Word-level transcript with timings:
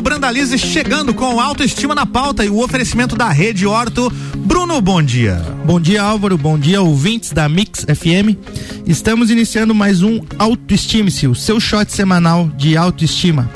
Bruno 0.00 0.18
Brandalize 0.18 0.56
chegando 0.56 1.12
com 1.12 1.38
autoestima 1.38 1.94
na 1.94 2.06
pauta 2.06 2.42
e 2.42 2.48
o 2.48 2.62
oferecimento 2.62 3.16
da 3.16 3.28
Rede 3.28 3.66
Horto. 3.66 4.10
Bruno, 4.34 4.80
bom 4.80 5.02
dia. 5.02 5.42
Bom 5.66 5.78
dia, 5.78 6.02
Álvaro. 6.02 6.38
Bom 6.38 6.58
dia, 6.58 6.80
ouvintes 6.80 7.32
da 7.32 7.46
Mix 7.50 7.84
FM. 7.84 8.34
Estamos 8.86 9.30
iniciando 9.30 9.74
mais 9.74 10.02
um 10.02 10.20
Autoestime-se, 10.38 11.26
o 11.26 11.34
seu 11.34 11.60
shot 11.60 11.92
semanal 11.92 12.50
de 12.56 12.78
autoestima. 12.78 13.50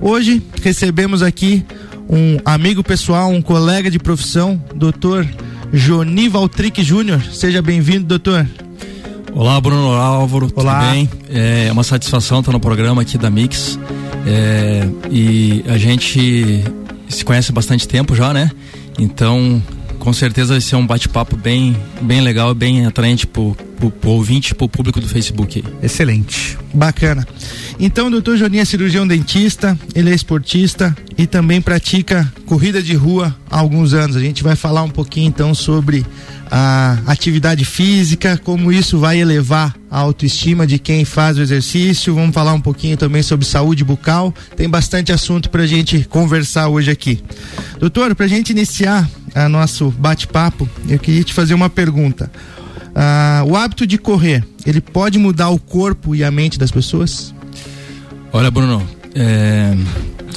Hoje 0.00 0.42
recebemos 0.62 1.22
aqui 1.22 1.62
um 2.08 2.38
amigo 2.46 2.82
pessoal, 2.82 3.30
um 3.30 3.42
colega 3.42 3.90
de 3.90 3.98
profissão, 3.98 4.62
doutor 4.74 5.28
Joni 5.70 6.30
Valtric 6.30 6.82
Júnior. 6.82 7.20
Seja 7.30 7.60
bem-vindo, 7.60 8.06
doutor. 8.06 8.48
Olá, 9.34 9.60
Bruno 9.60 9.92
Álvaro, 9.92 10.50
Olá. 10.56 10.80
tudo 10.80 10.92
bem? 10.92 11.10
É 11.28 11.70
uma 11.70 11.82
satisfação 11.82 12.40
estar 12.40 12.52
no 12.52 12.60
programa 12.60 13.02
aqui 13.02 13.18
da 13.18 13.28
Mix. 13.28 13.78
É, 14.26 14.88
e 15.10 15.64
a 15.68 15.76
gente 15.76 16.64
se 17.08 17.24
conhece 17.24 17.50
há 17.50 17.54
bastante 17.54 17.86
tempo 17.86 18.14
já, 18.14 18.32
né? 18.32 18.50
Então, 18.98 19.62
com 19.98 20.12
certeza 20.12 20.54
vai 20.54 20.60
ser 20.60 20.76
um 20.76 20.86
bate-papo 20.86 21.36
bem, 21.36 21.76
bem 22.00 22.20
legal, 22.20 22.54
bem 22.54 22.86
atraente 22.86 23.26
pro, 23.26 23.56
pro, 23.84 23.90
pro 23.90 24.10
ouvinte 24.10 24.54
pro 24.54 24.68
público 24.68 25.00
do 25.00 25.08
Facebook. 25.08 25.64
Excelente, 25.82 26.58
bacana. 26.72 27.26
Então, 27.78 28.06
o 28.06 28.10
doutor 28.10 28.36
Joninha 28.36 28.62
é 28.62 28.64
cirurgião 28.64 29.06
dentista, 29.06 29.78
ele 29.94 30.10
é 30.10 30.14
esportista 30.14 30.96
e 31.18 31.26
também 31.26 31.60
pratica 31.60 32.30
corrida 32.46 32.82
de 32.82 32.94
rua 32.94 33.34
há 33.50 33.58
alguns 33.58 33.92
anos. 33.94 34.16
A 34.16 34.20
gente 34.20 34.42
vai 34.42 34.56
falar 34.56 34.82
um 34.82 34.90
pouquinho 34.90 35.28
então 35.28 35.54
sobre 35.54 36.04
a 36.50 36.98
atividade 37.06 37.64
física, 37.64 38.38
como 38.42 38.70
isso 38.70 38.98
vai 38.98 39.18
elevar 39.18 39.74
a 39.90 39.98
autoestima 39.98 40.66
de 40.66 40.78
quem 40.78 41.04
faz 41.04 41.36
o 41.36 41.42
exercício. 41.42 42.14
Vamos 42.14 42.34
falar 42.34 42.52
um 42.52 42.60
pouquinho 42.60 42.96
também 42.96 43.22
sobre 43.22 43.46
saúde 43.46 43.82
bucal. 43.82 44.32
Tem 44.56 44.68
bastante 44.68 45.10
assunto 45.10 45.50
para 45.50 45.62
a 45.62 45.66
gente 45.66 46.04
conversar 46.04 46.68
hoje 46.68 46.90
aqui. 46.90 47.20
Doutor, 47.80 48.14
para 48.14 48.26
a 48.26 48.28
gente 48.28 48.50
iniciar 48.50 49.08
a 49.34 49.48
nosso 49.48 49.90
bate-papo, 49.90 50.68
eu 50.88 50.98
queria 50.98 51.24
te 51.24 51.34
fazer 51.34 51.54
uma 51.54 51.68
pergunta. 51.68 52.30
Ah, 52.94 53.42
o 53.46 53.56
hábito 53.56 53.86
de 53.86 53.98
correr, 53.98 54.44
ele 54.64 54.80
pode 54.80 55.18
mudar 55.18 55.50
o 55.50 55.58
corpo 55.58 56.14
e 56.14 56.22
a 56.22 56.30
mente 56.30 56.58
das 56.58 56.70
pessoas? 56.70 57.34
Olha, 58.32 58.50
Bruno, 58.50 58.86
é, 59.14 59.76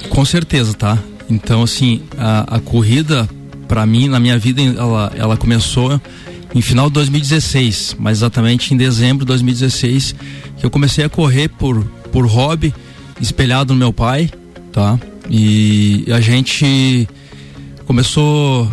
com 0.10 0.26
certeza, 0.26 0.74
tá? 0.74 0.98
Então, 1.30 1.64
assim, 1.64 2.02
a, 2.18 2.56
a 2.58 2.60
corrida 2.60 3.28
para 3.68 3.86
mim, 3.86 4.08
na 4.08 4.20
minha 4.20 4.38
vida, 4.38 4.62
ela, 4.62 5.12
ela 5.16 5.38
começou 5.38 6.02
em 6.56 6.62
final 6.62 6.88
de 6.88 6.94
2016, 6.94 7.98
mais 8.00 8.20
exatamente 8.20 8.74
em 8.74 8.78
dezembro 8.78 9.26
de 9.26 9.28
2016, 9.28 10.16
que 10.58 10.66
eu 10.66 10.70
comecei 10.70 11.04
a 11.04 11.10
correr 11.10 11.50
por, 11.50 11.84
por 12.12 12.26
hobby, 12.26 12.74
espelhado 13.20 13.74
no 13.74 13.80
meu 13.80 13.92
pai, 13.92 14.30
tá? 14.72 14.98
E 15.30 16.06
a 16.10 16.22
gente 16.22 17.08
começou 17.86 18.70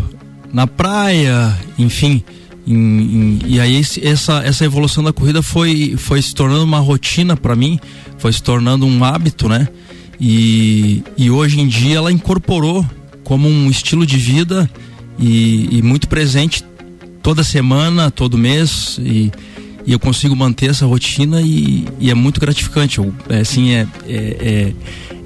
na 0.53 0.67
praia, 0.67 1.57
enfim. 1.79 2.23
E 2.67 3.61
aí 3.61 3.83
essa, 4.03 4.43
essa 4.45 4.65
evolução 4.65 5.05
da 5.05 5.13
corrida 5.13 5.43
foi, 5.43 5.95
foi 5.99 6.23
se 6.23 6.35
tornando 6.35 6.65
uma 6.65 6.79
rotina 6.79 7.37
para 7.37 7.55
mim, 7.55 7.79
foi 8.19 8.33
se 8.33 8.43
tornando 8.43 8.87
um 8.87 9.05
hábito, 9.05 9.49
né? 9.49 9.69
E, 10.21 11.03
e 11.17 11.31
hoje 11.31 11.61
em 11.61 11.69
dia 11.69 11.97
ela 11.97 12.11
incorporou 12.13 12.87
como 13.23 13.49
um 13.49 13.69
estilo 13.69 14.07
de 14.07 14.17
vida 14.17 14.71
e, 15.19 15.79
e 15.79 15.83
muito 15.83 16.09
presente 16.09 16.65
toda 17.23 17.43
semana, 17.43 18.11
todo 18.11 18.39
mês 18.39 18.99
e, 19.03 19.33
e, 19.87 19.93
eu 19.93 19.99
consigo 19.99 20.37
manter 20.37 20.71
essa 20.71 20.87
rotina 20.87 21.41
e, 21.43 21.87
e 21.99 22.11
é 22.11 22.15
muito 22.15 22.41
gratificante. 22.41 22.99
Eu, 22.99 23.13
é, 23.29 23.41
assim, 23.41 23.73
é, 23.73 23.87
é, 24.07 24.17
é, 24.17 24.73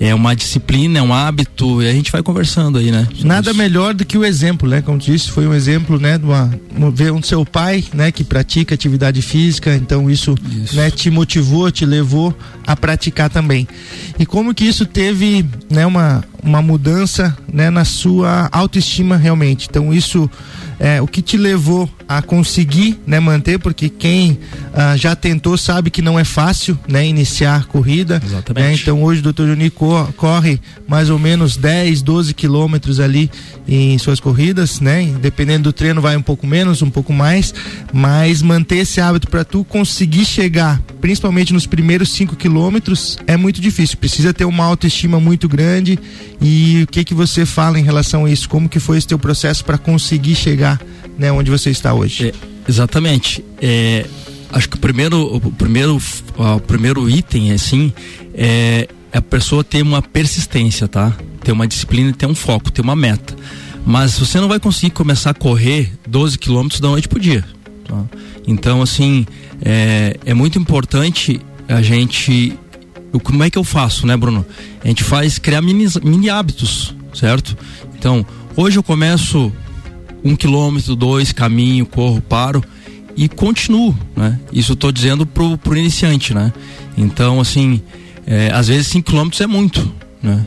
é, 0.00 0.14
uma 0.14 0.34
disciplina, 0.34 0.98
é 0.98 1.02
um 1.02 1.12
hábito 1.12 1.82
e 1.82 1.88
a 1.88 1.92
gente 1.92 2.12
vai 2.12 2.22
conversando 2.22 2.78
aí, 2.78 2.90
né? 2.90 3.06
Nada 3.24 3.50
isso. 3.50 3.58
melhor 3.58 3.94
do 3.94 4.04
que 4.04 4.16
o 4.16 4.24
exemplo, 4.24 4.68
né? 4.68 4.80
Como 4.80 4.98
disse, 4.98 5.30
foi 5.30 5.46
um 5.46 5.54
exemplo, 5.54 5.98
né? 5.98 6.18
De 6.18 6.24
uma, 6.24 6.50
ver 6.92 7.12
um 7.12 7.22
seu 7.22 7.44
pai, 7.44 7.84
né? 7.92 8.12
Que 8.12 8.22
pratica 8.22 8.74
atividade 8.74 9.20
física, 9.22 9.74
então 9.74 10.08
isso, 10.08 10.34
isso. 10.50 10.76
Né, 10.76 10.90
te 10.90 11.10
motivou, 11.10 11.70
te 11.70 11.84
levou 11.84 12.36
a 12.66 12.76
praticar 12.76 13.28
também. 13.28 13.66
E 14.18 14.24
como 14.24 14.54
que 14.54 14.64
isso 14.64 14.86
teve, 14.86 15.44
né? 15.70 15.84
Uma, 15.84 16.24
uma 16.42 16.62
mudança, 16.62 17.36
né? 17.52 17.70
Na 17.70 17.84
sua 17.84 18.48
autoestima 18.52 19.16
realmente. 19.16 19.66
Então 19.68 19.92
isso 19.92 20.30
é, 20.80 21.02
o 21.02 21.06
que 21.06 21.20
te 21.20 21.36
levou 21.36 21.90
a 22.08 22.22
conseguir 22.22 22.98
né, 23.06 23.18
manter, 23.20 23.58
porque 23.58 23.88
quem 23.88 24.38
ah, 24.72 24.96
já 24.96 25.14
tentou 25.14 25.58
sabe 25.58 25.90
que 25.90 26.00
não 26.00 26.18
é 26.18 26.24
fácil 26.24 26.78
né, 26.88 27.06
iniciar 27.06 27.66
corrida. 27.66 28.22
Exatamente. 28.24 28.66
Né? 28.66 28.74
Então 28.74 29.02
hoje 29.02 29.20
o 29.20 29.24
doutor 29.24 29.48
Juni 29.48 29.70
corre 29.70 30.60
mais 30.86 31.10
ou 31.10 31.18
menos 31.18 31.56
10, 31.56 32.00
12 32.02 32.32
quilômetros 32.32 33.00
ali 33.00 33.30
em 33.66 33.98
suas 33.98 34.20
corridas, 34.20 34.80
né? 34.80 35.12
Dependendo 35.20 35.64
do 35.64 35.72
treino 35.72 36.00
vai 36.00 36.16
um 36.16 36.22
pouco 36.22 36.46
menos, 36.46 36.80
um 36.80 36.88
pouco 36.88 37.12
mais, 37.12 37.52
mas 37.92 38.40
manter 38.40 38.78
esse 38.78 39.00
hábito 39.00 39.28
para 39.28 39.44
tu 39.44 39.64
conseguir 39.64 40.24
chegar, 40.24 40.80
principalmente 41.00 41.52
nos 41.52 41.66
primeiros 41.66 42.10
5 42.12 42.36
quilômetros, 42.36 43.18
é 43.26 43.36
muito 43.36 43.60
difícil. 43.60 43.98
Precisa 43.98 44.32
ter 44.32 44.44
uma 44.44 44.64
autoestima 44.64 45.20
muito 45.20 45.48
grande. 45.48 45.98
E 46.40 46.82
o 46.82 46.86
que 46.86 47.04
que 47.04 47.14
você 47.14 47.44
fala 47.44 47.78
em 47.78 47.82
relação 47.82 48.24
a 48.24 48.30
isso? 48.30 48.48
Como 48.48 48.68
que 48.68 48.78
foi 48.78 48.98
esse 48.98 49.06
teu 49.06 49.18
processo 49.18 49.64
para 49.64 49.76
conseguir 49.76 50.34
chegar, 50.34 50.80
né, 51.18 51.32
onde 51.32 51.50
você 51.50 51.70
está 51.70 51.92
hoje? 51.92 52.28
É, 52.28 52.32
exatamente. 52.68 53.44
É, 53.60 54.06
acho 54.52 54.68
que 54.68 54.76
o 54.76 54.80
primeiro, 54.80 55.36
o 55.36 55.52
primeiro, 55.52 56.00
o 56.36 56.60
primeiro 56.60 57.08
item, 57.10 57.52
assim, 57.52 57.92
é 58.34 58.88
a 59.12 59.20
pessoa 59.20 59.64
ter 59.64 59.82
uma 59.82 60.00
persistência, 60.00 60.86
tá? 60.86 61.16
Ter 61.42 61.52
uma 61.52 61.66
disciplina, 61.66 62.12
ter 62.12 62.26
um 62.26 62.34
foco, 62.34 62.70
ter 62.70 62.82
uma 62.82 62.94
meta. 62.94 63.34
Mas 63.84 64.18
você 64.18 64.38
não 64.38 64.48
vai 64.48 64.60
conseguir 64.60 64.90
começar 64.90 65.30
a 65.30 65.34
correr 65.34 65.92
12 66.06 66.38
quilômetros 66.38 66.80
da 66.80 66.88
noite 66.88 67.08
pro 67.08 67.18
dia. 67.18 67.44
Tá? 67.86 68.04
Então, 68.46 68.82
assim, 68.82 69.26
é, 69.62 70.16
é 70.24 70.34
muito 70.34 70.58
importante 70.58 71.40
a 71.66 71.80
gente. 71.82 72.58
Como 73.22 73.42
é 73.42 73.50
que 73.50 73.58
eu 73.58 73.64
faço, 73.64 74.06
né, 74.06 74.16
Bruno? 74.16 74.44
A 74.84 74.88
gente 74.88 75.02
faz 75.02 75.38
criar 75.38 75.62
mini, 75.62 75.86
mini 76.02 76.28
hábitos, 76.28 76.94
certo? 77.14 77.56
Então, 77.98 78.24
hoje 78.56 78.78
eu 78.78 78.82
começo 78.82 79.52
um 80.22 80.36
quilômetro, 80.36 80.94
dois, 80.94 81.32
caminho, 81.32 81.86
corro, 81.86 82.20
paro 82.20 82.62
e 83.16 83.28
continuo, 83.28 83.96
né? 84.14 84.38
Isso 84.52 84.72
eu 84.72 84.76
tô 84.76 84.92
dizendo 84.92 85.26
pro, 85.26 85.56
pro 85.58 85.76
iniciante, 85.76 86.34
né? 86.34 86.52
Então, 86.96 87.40
assim, 87.40 87.80
é, 88.26 88.50
às 88.52 88.68
vezes 88.68 88.88
5 88.88 89.10
quilômetros 89.10 89.40
é 89.40 89.46
muito, 89.46 89.92
né? 90.22 90.46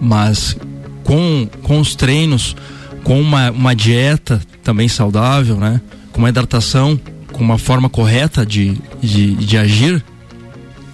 Mas 0.00 0.56
com, 1.02 1.48
com 1.62 1.80
os 1.80 1.94
treinos, 1.94 2.56
com 3.02 3.20
uma, 3.20 3.50
uma 3.50 3.74
dieta 3.74 4.40
também 4.62 4.88
saudável, 4.88 5.56
né? 5.56 5.80
Com 6.12 6.20
uma 6.20 6.28
hidratação, 6.28 6.98
com 7.32 7.42
uma 7.42 7.58
forma 7.58 7.88
correta 7.88 8.46
de, 8.46 8.78
de, 9.02 9.34
de 9.34 9.58
agir, 9.58 10.04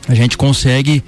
a 0.09 0.15
gente 0.15 0.37
consegue 0.37 1.03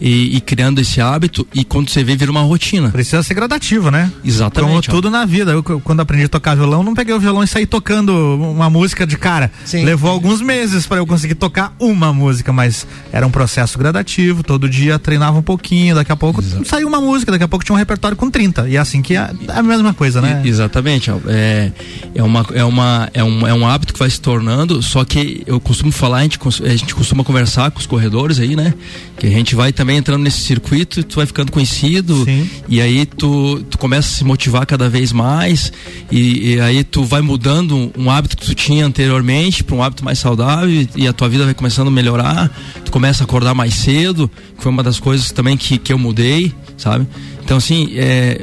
e, 0.00 0.36
e, 0.36 0.40
criando 0.40 0.80
esse 0.80 1.00
hábito 1.00 1.46
e 1.52 1.64
quando 1.64 1.88
você 1.88 2.04
vê 2.04 2.16
vira 2.16 2.30
uma 2.30 2.42
rotina. 2.42 2.90
Precisa 2.90 3.22
ser 3.22 3.34
gradativo, 3.34 3.90
né? 3.90 4.10
Exatamente. 4.24 4.88
Como 4.88 5.00
tudo 5.00 5.10
na 5.10 5.24
vida. 5.24 5.52
Eu 5.52 5.62
quando 5.62 6.00
aprendi 6.00 6.24
a 6.24 6.28
tocar 6.28 6.54
violão, 6.54 6.82
não 6.82 6.94
peguei 6.94 7.14
o 7.14 7.20
violão 7.20 7.42
e 7.42 7.46
saí 7.46 7.66
tocando 7.66 8.12
uma 8.12 8.70
música 8.70 9.06
de 9.06 9.16
cara. 9.16 9.50
Sim. 9.64 9.84
Levou 9.84 10.10
alguns 10.10 10.40
meses 10.40 10.86
para 10.86 10.98
eu 10.98 11.06
conseguir 11.06 11.34
tocar 11.34 11.74
uma 11.78 12.12
música, 12.12 12.52
mas 12.52 12.86
era 13.12 13.26
um 13.26 13.30
processo 13.30 13.78
gradativo. 13.78 14.42
Todo 14.42 14.68
dia 14.68 14.98
treinava 14.98 15.38
um 15.38 15.42
pouquinho, 15.42 15.94
daqui 15.94 16.12
a 16.12 16.16
pouco 16.16 16.40
Exato. 16.40 16.66
saiu 16.66 16.86
uma 16.86 17.00
música, 17.00 17.32
daqui 17.32 17.44
a 17.44 17.48
pouco 17.48 17.64
tinha 17.64 17.74
um 17.74 17.78
repertório 17.78 18.16
com 18.16 18.30
30. 18.30 18.68
E 18.68 18.76
é 18.76 18.78
assim 18.78 19.02
que 19.02 19.16
é, 19.16 19.30
é 19.48 19.58
a 19.58 19.62
mesma 19.62 19.92
coisa, 19.92 20.20
né? 20.20 20.42
E, 20.44 20.48
exatamente. 20.48 21.10
É, 21.26 21.72
é, 22.14 22.22
uma, 22.22 22.46
é, 22.54 22.64
uma, 22.64 23.08
é, 23.12 23.24
um, 23.24 23.46
é 23.46 23.54
um 23.54 23.66
hábito 23.66 23.92
que 23.92 23.98
vai 23.98 24.10
se 24.10 24.20
tornando, 24.20 24.82
só 24.82 25.04
que 25.04 25.42
eu 25.46 25.58
costumo 25.60 25.90
falar, 25.90 26.18
a 26.18 26.22
gente, 26.22 26.38
a 26.64 26.76
gente 26.76 26.94
costuma 26.94 27.24
conversar 27.24 27.70
com 27.70 27.80
os 27.80 27.86
corredores 27.86 28.38
aí, 28.38 28.54
né? 28.54 28.74
Que 29.18 29.26
a 29.26 29.30
gente 29.30 29.54
vai 29.54 29.72
também 29.72 29.87
entrando 29.96 30.22
nesse 30.22 30.40
circuito, 30.40 31.02
tu 31.02 31.16
vai 31.16 31.26
ficando 31.26 31.50
conhecido 31.50 32.24
Sim. 32.24 32.48
e 32.68 32.80
aí 32.80 33.06
tu, 33.06 33.62
tu 33.70 33.78
começa 33.78 34.08
a 34.08 34.18
se 34.18 34.24
motivar 34.24 34.66
cada 34.66 34.88
vez 34.88 35.12
mais 35.12 35.72
e, 36.10 36.54
e, 36.54 36.60
aí 36.60 36.84
tu 36.84 37.04
vai 37.04 37.20
mudando 37.20 37.92
um 37.96 38.10
hábito 38.10 38.36
que 38.36 38.46
tu 38.46 38.54
tinha 38.54 38.84
anteriormente 38.84 39.64
para 39.64 39.76
um 39.76 39.82
hábito 39.82 40.04
mais 40.04 40.18
saudável 40.18 40.70
e, 40.70 40.88
e, 40.96 41.08
a 41.08 41.12
tua 41.12 41.28
vida 41.28 41.44
vai 41.44 41.54
começando 41.54 41.88
a 41.88 41.90
melhorar, 41.90 42.50
tu 42.84 42.90
começa 42.90 43.22
a 43.22 43.24
acordar 43.24 43.54
mais 43.54 43.74
cedo, 43.74 44.30
que 44.56 44.62
foi 44.62 44.70
uma 44.70 44.82
das 44.82 44.98
coisas 44.98 45.30
também 45.32 45.56
que, 45.56 45.78
que 45.78 45.92
eu 45.92 45.98
mudei, 45.98 46.52
sabe? 46.76 47.06
Então 47.42 47.56
assim, 47.56 47.92
é, 47.94 48.42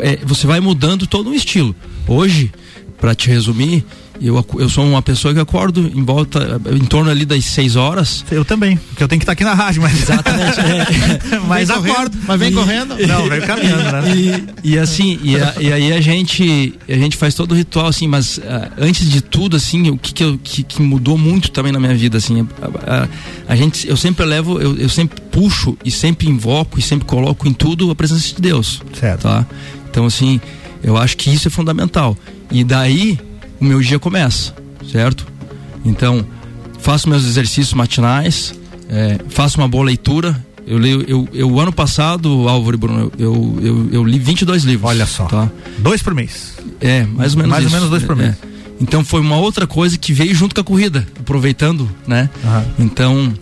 é, 0.00 0.18
você 0.24 0.46
vai 0.46 0.60
mudando 0.60 1.06
todo 1.06 1.30
um 1.30 1.34
estilo. 1.34 1.74
Hoje, 2.06 2.50
para 3.00 3.14
te 3.14 3.28
resumir, 3.28 3.84
Eu, 4.20 4.44
eu 4.58 4.68
sou 4.68 4.84
uma 4.84 5.00
pessoa 5.00 5.32
que 5.32 5.38
acordo 5.38 5.80
em 5.80 6.02
volta, 6.02 6.60
em 6.72 6.84
torno 6.84 7.10
ali 7.10 7.24
das 7.24 7.44
6 7.44 7.76
horas. 7.76 8.24
Eu 8.30 8.44
também, 8.44 8.76
porque 8.76 9.02
eu 9.02 9.08
tenho 9.08 9.20
que 9.20 9.24
estar 9.24 9.32
aqui 9.32 9.44
na 9.44 9.54
rádio, 9.54 9.82
mas. 9.82 10.02
Exatamente. 10.02 10.60
É. 10.60 11.38
mas 11.46 11.70
acordo. 11.70 12.18
Mas 12.26 12.40
vem 12.40 12.50
e, 12.50 12.54
correndo? 12.54 12.96
Não, 13.06 13.28
vem 13.28 13.40
caminhando, 13.40 13.92
né? 13.92 14.16
E, 14.64 14.72
e 14.72 14.78
assim, 14.78 15.18
e, 15.22 15.36
a, 15.36 15.54
e, 15.60 15.72
aí 15.72 15.92
a 15.92 16.00
gente, 16.00 16.74
a 16.88 16.94
gente 16.94 17.16
faz 17.16 17.34
todo 17.34 17.52
o 17.52 17.54
ritual, 17.54 17.86
assim, 17.86 18.08
mas 18.08 18.38
uh, 18.38 18.42
antes 18.78 19.08
de 19.08 19.20
tudo, 19.20 19.56
assim, 19.56 19.90
o 19.90 19.96
que, 19.96 20.12
que, 20.12 20.24
eu, 20.24 20.38
que, 20.42 20.62
que, 20.62 20.82
mudou 20.82 21.16
muito 21.16 21.50
também 21.50 21.70
na 21.70 21.78
minha 21.78 21.94
vida, 21.94 22.18
assim, 22.18 22.46
a, 22.60 23.04
a, 23.04 23.08
a 23.48 23.56
gente, 23.56 23.88
eu 23.88 23.96
sempre 23.96 24.24
levo, 24.24 24.60
eu, 24.60 24.76
eu 24.76 24.88
sempre 24.88 25.20
puxo 25.30 25.76
e 25.84 25.90
sempre 25.90 26.28
invoco 26.28 26.78
e 26.78 26.82
sempre 26.82 27.06
coloco 27.06 27.46
em 27.46 27.52
tudo 27.52 27.90
a 27.90 27.94
presença 27.94 28.34
de 28.34 28.40
Deus. 28.40 28.82
Certo. 28.98 29.22
Tá? 29.22 29.46
Então, 29.90 30.06
assim, 30.06 30.40
eu 30.82 30.96
acho 30.96 31.16
que 31.16 31.30
isso 31.30 31.48
é 31.48 31.50
fundamental. 31.50 32.16
E 32.50 32.64
daí 32.64 33.18
o 33.60 33.64
meu 33.64 33.80
dia 33.80 33.98
começa, 33.98 34.54
certo? 34.90 35.26
Então, 35.84 36.24
faço 36.78 37.08
meus 37.08 37.24
exercícios 37.24 37.74
matinais, 37.74 38.54
é, 38.88 39.18
faço 39.28 39.58
uma 39.58 39.68
boa 39.68 39.84
leitura. 39.84 40.44
Eu 40.66 40.76
leio, 40.76 41.02
eu, 41.08 41.28
eu 41.32 41.58
ano 41.58 41.72
passado, 41.72 42.46
Álvaro 42.46 42.76
e 42.76 42.78
Bruno, 42.78 43.12
eu, 43.18 43.58
eu, 43.62 43.88
eu, 43.90 44.04
li 44.04 44.18
22 44.18 44.64
livros. 44.64 44.90
Olha 44.90 45.06
só. 45.06 45.24
Tá? 45.24 45.50
Dois 45.78 46.02
por 46.02 46.14
mês. 46.14 46.54
É, 46.80 47.04
mais 47.04 47.32
ou 47.32 47.38
menos 47.38 47.50
Mais 47.50 47.64
isso. 47.64 47.74
ou 47.74 47.80
menos 47.80 47.90
dois 47.90 48.02
por 48.02 48.14
mês. 48.14 48.34
É. 48.42 48.48
Então 48.80 49.04
foi 49.04 49.20
uma 49.20 49.36
outra 49.36 49.66
coisa 49.66 49.96
que 49.96 50.12
veio 50.12 50.34
junto 50.34 50.54
com 50.54 50.60
a 50.60 50.64
corrida, 50.64 51.06
aproveitando, 51.18 51.88
né? 52.06 52.30
Uhum. 52.44 52.84
Então, 52.84 53.34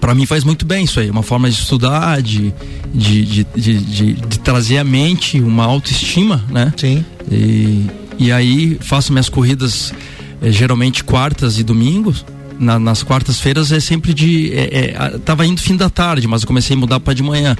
para 0.00 0.14
mim 0.14 0.26
faz 0.26 0.44
muito 0.44 0.66
bem 0.66 0.84
isso 0.84 0.98
aí, 0.98 1.08
uma 1.08 1.22
forma 1.22 1.48
de 1.48 1.56
estudar, 1.56 2.20
de, 2.20 2.52
de, 2.92 3.24
de, 3.24 3.46
de, 3.54 3.78
de, 3.78 4.12
de 4.14 4.38
trazer 4.40 4.78
à 4.78 4.84
mente 4.84 5.40
uma 5.40 5.64
autoestima, 5.64 6.44
né? 6.50 6.72
Sim. 6.76 7.04
E, 7.30 7.86
e 8.18 8.32
aí 8.32 8.78
faço 8.80 9.12
minhas 9.12 9.28
corridas 9.28 9.92
é, 10.40 10.50
geralmente 10.50 11.04
quartas 11.04 11.58
e 11.58 11.64
domingos. 11.64 12.24
Na, 12.58 12.78
nas 12.78 13.02
quartas-feiras 13.02 13.70
é 13.70 13.80
sempre 13.80 14.14
de. 14.14 14.50
É, 14.54 14.94
é, 14.96 15.18
tava 15.18 15.44
indo 15.44 15.60
fim 15.60 15.76
da 15.76 15.90
tarde, 15.90 16.26
mas 16.26 16.40
eu 16.42 16.48
comecei 16.48 16.74
a 16.74 16.78
mudar 16.78 17.00
para 17.00 17.12
de 17.12 17.22
manhã. 17.22 17.54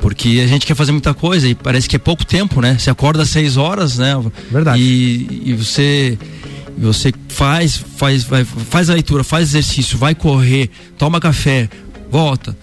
Porque 0.00 0.40
a 0.42 0.46
gente 0.46 0.66
quer 0.66 0.74
fazer 0.74 0.92
muita 0.92 1.14
coisa 1.14 1.46
e 1.46 1.54
parece 1.54 1.88
que 1.88 1.94
é 1.94 1.98
pouco 1.98 2.24
tempo, 2.24 2.60
né? 2.60 2.76
Você 2.78 2.90
acorda 2.90 3.22
às 3.22 3.28
seis 3.28 3.56
horas, 3.56 3.98
né? 3.98 4.14
Verdade. 4.50 4.82
E, 4.82 5.42
e 5.50 5.52
você 5.52 6.18
você 6.76 7.12
faz, 7.28 7.76
faz, 7.76 8.24
vai, 8.24 8.42
faz 8.44 8.88
a 8.88 8.94
leitura, 8.94 9.22
faz 9.22 9.50
exercício, 9.50 9.98
vai 9.98 10.14
correr, 10.14 10.70
toma 10.96 11.20
café, 11.20 11.68
volta. 12.10 12.56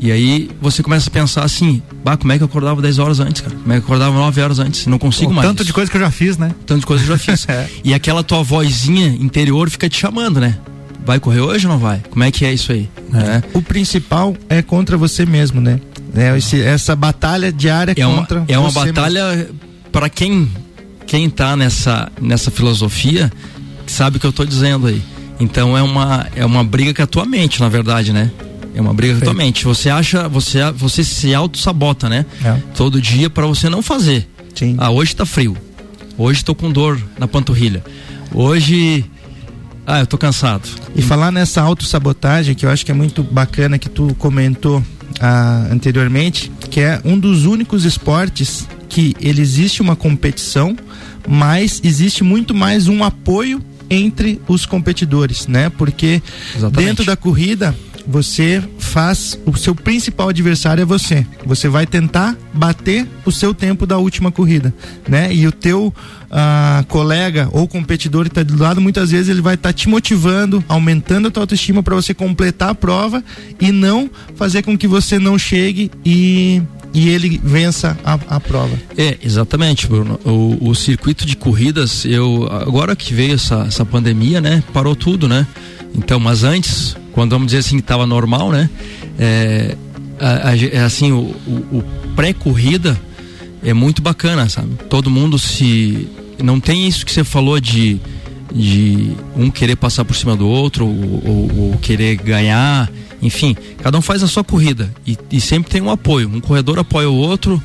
E 0.00 0.12
aí 0.12 0.50
você 0.60 0.82
começa 0.82 1.08
a 1.08 1.12
pensar 1.12 1.44
assim, 1.44 1.82
bah, 2.04 2.16
como 2.16 2.32
é 2.32 2.36
que 2.36 2.42
eu 2.42 2.46
acordava 2.46 2.82
10 2.82 2.98
horas 2.98 3.20
antes, 3.20 3.40
cara? 3.40 3.54
Como 3.56 3.72
é 3.72 3.76
que 3.76 3.82
eu 3.82 3.84
acordava 3.84 4.16
9 4.16 4.40
horas 4.40 4.58
antes? 4.58 4.86
Não 4.86 4.98
consigo 4.98 5.28
Pô, 5.28 5.36
mais. 5.36 5.48
Tanto 5.48 5.64
de 5.64 5.72
coisa 5.72 5.90
que 5.90 5.96
eu 5.96 6.00
já 6.00 6.10
fiz, 6.10 6.36
né? 6.36 6.50
Tanto 6.66 6.80
de 6.80 6.86
coisa 6.86 7.04
que 7.04 7.10
eu 7.10 7.16
já 7.16 7.22
fiz. 7.22 7.46
é. 7.48 7.68
E 7.82 7.94
aquela 7.94 8.22
tua 8.22 8.42
vozinha 8.42 9.08
interior 9.08 9.70
fica 9.70 9.88
te 9.88 9.98
chamando, 9.98 10.40
né? 10.40 10.58
Vai 11.04 11.20
correr 11.20 11.40
hoje 11.40 11.66
ou 11.66 11.72
não 11.72 11.78
vai? 11.78 12.02
Como 12.10 12.24
é 12.24 12.30
que 12.30 12.44
é 12.44 12.52
isso 12.52 12.72
aí? 12.72 12.88
É. 13.12 13.18
É. 13.18 13.42
O 13.52 13.60
principal 13.60 14.34
é 14.48 14.62
contra 14.62 14.96
você 14.96 15.26
mesmo, 15.26 15.60
né? 15.60 15.80
É, 16.16 16.36
esse, 16.36 16.60
essa 16.60 16.94
batalha 16.94 17.52
diária 17.52 17.92
é 17.92 17.94
contra 17.94 18.38
uma, 18.38 18.46
É 18.48 18.58
uma 18.58 18.70
batalha 18.70 19.48
para 19.90 20.08
quem 20.08 20.48
quem 21.06 21.28
tá 21.28 21.56
nessa 21.56 22.10
nessa 22.20 22.50
filosofia 22.50 23.30
sabe 23.86 24.16
o 24.16 24.20
que 24.20 24.26
eu 24.26 24.32
tô 24.32 24.44
dizendo 24.44 24.86
aí. 24.86 25.02
Então 25.38 25.76
é 25.76 25.82
uma 25.82 26.26
é 26.34 26.46
uma 26.46 26.64
briga 26.64 26.94
com 26.94 27.02
a 27.02 27.06
tua 27.06 27.26
mente, 27.26 27.60
na 27.60 27.68
verdade, 27.68 28.12
né? 28.12 28.30
É 28.74 28.80
uma 28.80 28.92
briga 28.92 29.14
com 29.14 29.20
a 29.20 29.24
tua 29.24 29.34
mente. 29.34 29.64
Você 29.64 29.88
acha, 29.88 30.28
você 30.28 30.58
você 30.72 31.04
se 31.04 31.34
auto 31.34 31.58
sabota, 31.58 32.08
né? 32.08 32.26
É. 32.44 32.56
Todo 32.76 33.00
dia 33.00 33.30
para 33.30 33.46
você 33.46 33.68
não 33.68 33.82
fazer. 33.82 34.28
Sim. 34.54 34.74
Ah, 34.78 34.90
hoje 34.90 35.14
tá 35.14 35.24
frio. 35.24 35.56
Hoje 36.18 36.44
tô 36.44 36.54
com 36.54 36.70
dor 36.70 37.00
na 37.18 37.26
panturrilha. 37.28 37.84
Hoje 38.32 39.04
ah, 39.86 40.00
eu 40.00 40.06
tô 40.06 40.16
cansado. 40.16 40.68
E 40.94 41.02
falar 41.02 41.30
nessa 41.30 41.60
autossabotagem, 41.60 42.54
que 42.54 42.64
eu 42.64 42.70
acho 42.70 42.84
que 42.84 42.90
é 42.90 42.94
muito 42.94 43.22
bacana 43.22 43.78
que 43.78 43.88
tu 43.88 44.14
comentou 44.18 44.82
ah, 45.20 45.66
anteriormente, 45.70 46.50
que 46.70 46.80
é 46.80 47.00
um 47.04 47.18
dos 47.18 47.44
únicos 47.44 47.84
esportes 47.84 48.66
que 48.88 49.14
ele 49.20 49.42
existe 49.42 49.82
uma 49.82 49.94
competição, 49.94 50.76
mas 51.28 51.80
existe 51.84 52.24
muito 52.24 52.54
mais 52.54 52.88
um 52.88 53.04
apoio 53.04 53.62
entre 53.90 54.40
os 54.48 54.64
competidores, 54.64 55.46
né? 55.46 55.68
Porque 55.68 56.22
Exatamente. 56.56 56.86
dentro 56.86 57.04
da 57.04 57.16
corrida 57.16 57.74
você 58.06 58.62
faz 58.78 59.38
o 59.46 59.56
seu 59.56 59.74
principal 59.74 60.28
adversário 60.28 60.82
é 60.82 60.84
você. 60.84 61.26
Você 61.44 61.68
vai 61.68 61.86
tentar 61.86 62.36
bater 62.52 63.06
o 63.24 63.32
seu 63.32 63.54
tempo 63.54 63.86
da 63.86 63.98
última 63.98 64.30
corrida, 64.30 64.72
né? 65.08 65.34
E 65.34 65.46
o 65.46 65.52
teu 65.52 65.92
uh, 66.30 66.86
colega 66.86 67.48
ou 67.52 67.66
competidor 67.66 68.24
que 68.24 68.28
está 68.28 68.42
do 68.42 68.60
lado, 68.60 68.80
muitas 68.80 69.10
vezes 69.10 69.28
ele 69.28 69.40
vai 69.40 69.54
estar 69.54 69.70
tá 69.70 69.72
te 69.72 69.88
motivando, 69.88 70.62
aumentando 70.68 71.28
a 71.28 71.30
tua 71.30 71.42
autoestima 71.42 71.82
para 71.82 71.94
você 71.94 72.12
completar 72.12 72.70
a 72.70 72.74
prova 72.74 73.22
e 73.60 73.72
não 73.72 74.10
fazer 74.36 74.62
com 74.62 74.76
que 74.76 74.86
você 74.86 75.18
não 75.18 75.38
chegue 75.38 75.90
e 76.04 76.62
e 76.94 77.08
ele 77.08 77.40
vença 77.42 77.98
a, 78.04 78.14
a 78.28 78.38
prova. 78.38 78.78
É, 78.96 79.18
exatamente, 79.20 79.88
Bruno. 79.88 80.18
O, 80.24 80.70
o, 80.70 80.74
circuito 80.76 81.26
de 81.26 81.36
corridas, 81.36 82.04
eu 82.04 82.48
agora 82.48 82.94
que 82.94 83.12
veio 83.12 83.34
essa, 83.34 83.64
essa 83.66 83.84
pandemia, 83.84 84.40
né, 84.40 84.62
parou 84.72 84.94
tudo, 84.94 85.26
né? 85.26 85.44
Então, 85.94 86.18
mas 86.18 86.42
antes, 86.42 86.96
quando 87.12 87.30
vamos 87.30 87.46
dizer 87.46 87.58
assim 87.58 87.76
que 87.76 87.82
estava 87.82 88.06
normal, 88.06 88.50
né? 88.50 88.68
É, 89.18 89.76
a, 90.18 90.50
a, 90.50 90.56
é 90.56 90.80
assim, 90.80 91.12
o, 91.12 91.34
o, 91.46 91.78
o 91.78 91.84
pré-corrida 92.16 93.00
é 93.62 93.72
muito 93.72 94.02
bacana, 94.02 94.48
sabe? 94.48 94.74
Todo 94.88 95.10
mundo 95.10 95.38
se 95.38 96.08
não 96.42 96.58
tem 96.58 96.86
isso 96.88 97.04
que 97.04 97.12
você 97.12 97.24
falou 97.24 97.60
de 97.60 98.00
de 98.52 99.10
um 99.36 99.50
querer 99.50 99.74
passar 99.74 100.04
por 100.04 100.14
cima 100.14 100.36
do 100.36 100.46
outro 100.46 100.86
ou, 100.86 101.22
ou, 101.24 101.58
ou 101.58 101.78
querer 101.78 102.14
ganhar 102.16 102.88
enfim, 103.24 103.56
cada 103.82 103.96
um 103.96 104.02
faz 104.02 104.22
a 104.22 104.26
sua 104.26 104.44
corrida 104.44 104.92
e, 105.06 105.16
e 105.32 105.40
sempre 105.40 105.70
tem 105.70 105.80
um 105.80 105.90
apoio. 105.90 106.28
Um 106.28 106.40
corredor 106.40 106.78
apoia 106.78 107.08
o 107.08 107.16
outro, 107.16 107.60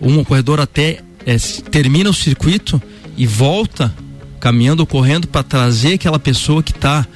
um 0.00 0.24
corredor 0.24 0.58
até 0.58 0.98
é, 1.24 1.36
termina 1.70 2.10
o 2.10 2.14
circuito 2.14 2.82
e 3.16 3.24
volta 3.24 3.94
caminhando 4.40 4.80
ou 4.80 4.86
correndo 4.86 5.28
para 5.28 5.44
trazer 5.44 5.94
aquela 5.94 6.18
pessoa 6.18 6.64
que 6.64 6.72
está 6.72 7.06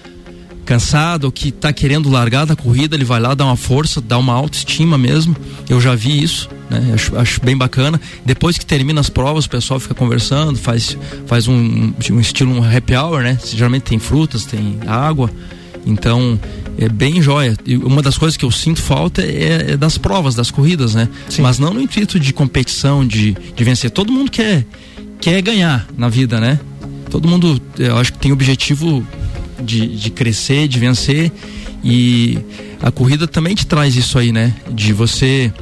cansado 0.69 1.25
ou 1.25 1.33
que 1.33 1.49
está 1.49 1.73
querendo 1.73 2.11
largar 2.11 2.45
da 2.45 2.55
corrida, 2.55 2.95
ele 2.95 3.05
vai 3.05 3.19
lá 3.19 3.33
dar 3.33 3.47
uma 3.47 3.57
força, 3.57 4.03
dar 4.03 4.19
uma 4.19 4.35
autoestima 4.35 4.99
mesmo. 4.99 5.35
Eu 5.67 5.81
já 5.81 5.95
vi 5.95 6.23
isso, 6.23 6.47
né? 6.69 6.91
Acho, 6.93 7.17
acho 7.17 7.41
bem 7.41 7.57
bacana. 7.57 7.99
Depois 8.23 8.59
que 8.59 8.67
termina 8.67 9.01
as 9.01 9.09
provas, 9.09 9.47
o 9.47 9.49
pessoal 9.49 9.81
fica 9.81 9.95
conversando, 9.95 10.59
faz, 10.59 10.95
faz 11.27 11.49
um, 11.49 11.95
um 12.11 12.21
estilo 12.21 12.53
um 12.53 12.63
happy 12.63 12.95
hour, 12.95 13.23
né? 13.23 13.39
Geralmente 13.47 13.85
tem 13.85 13.99
frutas, 13.99 14.45
tem 14.45 14.79
água. 14.87 15.31
Então, 15.87 16.39
é 16.77 16.87
bem 16.87 17.23
joia. 17.23 17.57
E 17.65 17.79
uma 17.79 18.03
das 18.03 18.19
coisas 18.19 18.37
que 18.37 18.45
eu 18.45 18.51
sinto 18.51 18.83
falta 18.83 19.23
é, 19.23 19.73
é 19.73 19.77
das 19.77 19.97
provas, 19.97 20.35
das 20.35 20.51
corridas, 20.51 20.95
né? 20.95 21.09
Sim. 21.31 21.41
Mas 21.41 21.59
não 21.59 21.73
no 21.73 21.81
intuito 21.81 22.21
de 22.21 22.31
competição, 22.31 23.07
de, 23.07 23.35
de 23.57 23.65
vencer. 23.65 23.91
Todo 23.91 24.13
mundo 24.13 24.31
quer, 24.31 24.67
quer 25.19 25.41
ganhar 25.41 25.89
na 25.97 26.11
vida, 26.11 26.39
né? 26.39 26.61
Todo 27.11 27.27
mundo, 27.27 27.59
eu 27.79 27.97
acho 27.97 28.13
que 28.13 28.19
tem 28.19 28.33
objetivo 28.33 29.03
de, 29.61 29.87
de 29.87 30.11
crescer, 30.11 30.69
de 30.69 30.79
vencer. 30.79 31.33
E 31.83 32.39
a 32.83 32.91
corrida 32.91 33.27
também 33.27 33.55
te 33.55 33.67
traz 33.67 33.97
isso 33.97 34.19
aí, 34.19 34.33
né? 34.33 34.55
De 34.71 34.93
você 34.93 35.53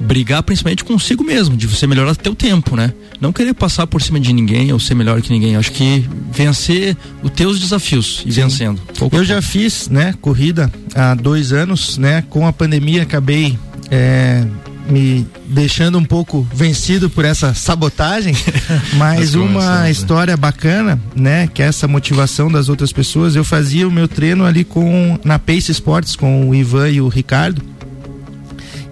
brigar 0.00 0.42
principalmente 0.42 0.84
consigo 0.84 1.22
mesmo, 1.22 1.56
de 1.56 1.66
você 1.66 1.86
melhorar 1.86 2.14
teu 2.16 2.34
tempo, 2.34 2.76
né? 2.76 2.92
Não 3.20 3.32
querer 3.32 3.54
passar 3.54 3.86
por 3.86 4.02
cima 4.02 4.18
de 4.18 4.32
ninguém 4.32 4.72
ou 4.72 4.80
ser 4.80 4.94
melhor 4.94 5.22
que 5.22 5.30
ninguém. 5.30 5.56
Acho 5.56 5.70
que 5.70 6.04
vencer 6.32 6.96
os 7.22 7.30
teus 7.30 7.60
desafios 7.60 8.22
e 8.26 8.32
Sim. 8.32 8.42
vencendo. 8.42 8.80
Eu 9.12 9.24
já 9.24 9.40
fiz, 9.40 9.88
né, 9.88 10.14
corrida 10.20 10.72
há 10.94 11.14
dois 11.14 11.52
anos, 11.52 11.98
né? 11.98 12.24
Com 12.28 12.46
a 12.46 12.52
pandemia 12.52 13.02
acabei 13.02 13.56
é, 13.90 14.44
me 14.88 15.26
deixando 15.46 15.98
um 15.98 16.04
pouco 16.04 16.46
vencido 16.52 17.08
por 17.08 17.24
essa 17.24 17.54
sabotagem, 17.54 18.34
mas 18.96 19.34
uma 19.34 19.82
né? 19.82 19.90
história 19.90 20.36
bacana, 20.36 21.00
né, 21.14 21.46
que 21.46 21.62
é 21.62 21.66
essa 21.66 21.86
motivação 21.86 22.50
das 22.50 22.68
outras 22.68 22.92
pessoas. 22.92 23.36
Eu 23.36 23.44
fazia 23.44 23.86
o 23.86 23.90
meu 23.90 24.08
treino 24.08 24.44
ali 24.44 24.64
com 24.64 25.18
na 25.24 25.38
Pace 25.38 25.70
Sports 25.70 26.16
com 26.16 26.48
o 26.48 26.54
Ivan 26.54 26.90
e 26.90 27.00
o 27.00 27.08
Ricardo. 27.08 27.62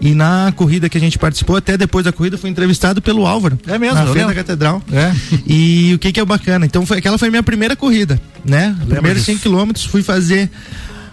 E 0.00 0.14
na 0.14 0.50
corrida 0.56 0.88
que 0.88 0.96
a 0.96 1.00
gente 1.00 1.18
participou, 1.18 1.56
até 1.56 1.76
depois 1.76 2.06
da 2.06 2.12
corrida, 2.12 2.38
fui 2.38 2.48
entrevistado 2.48 3.02
pelo 3.02 3.26
Álvaro. 3.26 3.58
É 3.66 3.78
mesmo, 3.78 3.96
na 3.96 4.06
frente 4.06 4.28
da 4.28 4.34
catedral. 4.34 4.82
É. 4.90 5.12
E 5.46 5.92
o 5.94 5.98
que 5.98 6.10
que 6.10 6.18
é 6.18 6.24
bacana? 6.24 6.64
Então, 6.64 6.86
foi, 6.86 6.98
aquela 6.98 7.18
foi 7.18 7.28
a 7.28 7.30
minha 7.30 7.42
primeira 7.42 7.76
corrida, 7.76 8.18
né? 8.42 8.74
Primeiros 8.88 9.22
5 9.24 9.40
quilômetros, 9.40 9.84
fui 9.84 10.02
fazer 10.02 10.50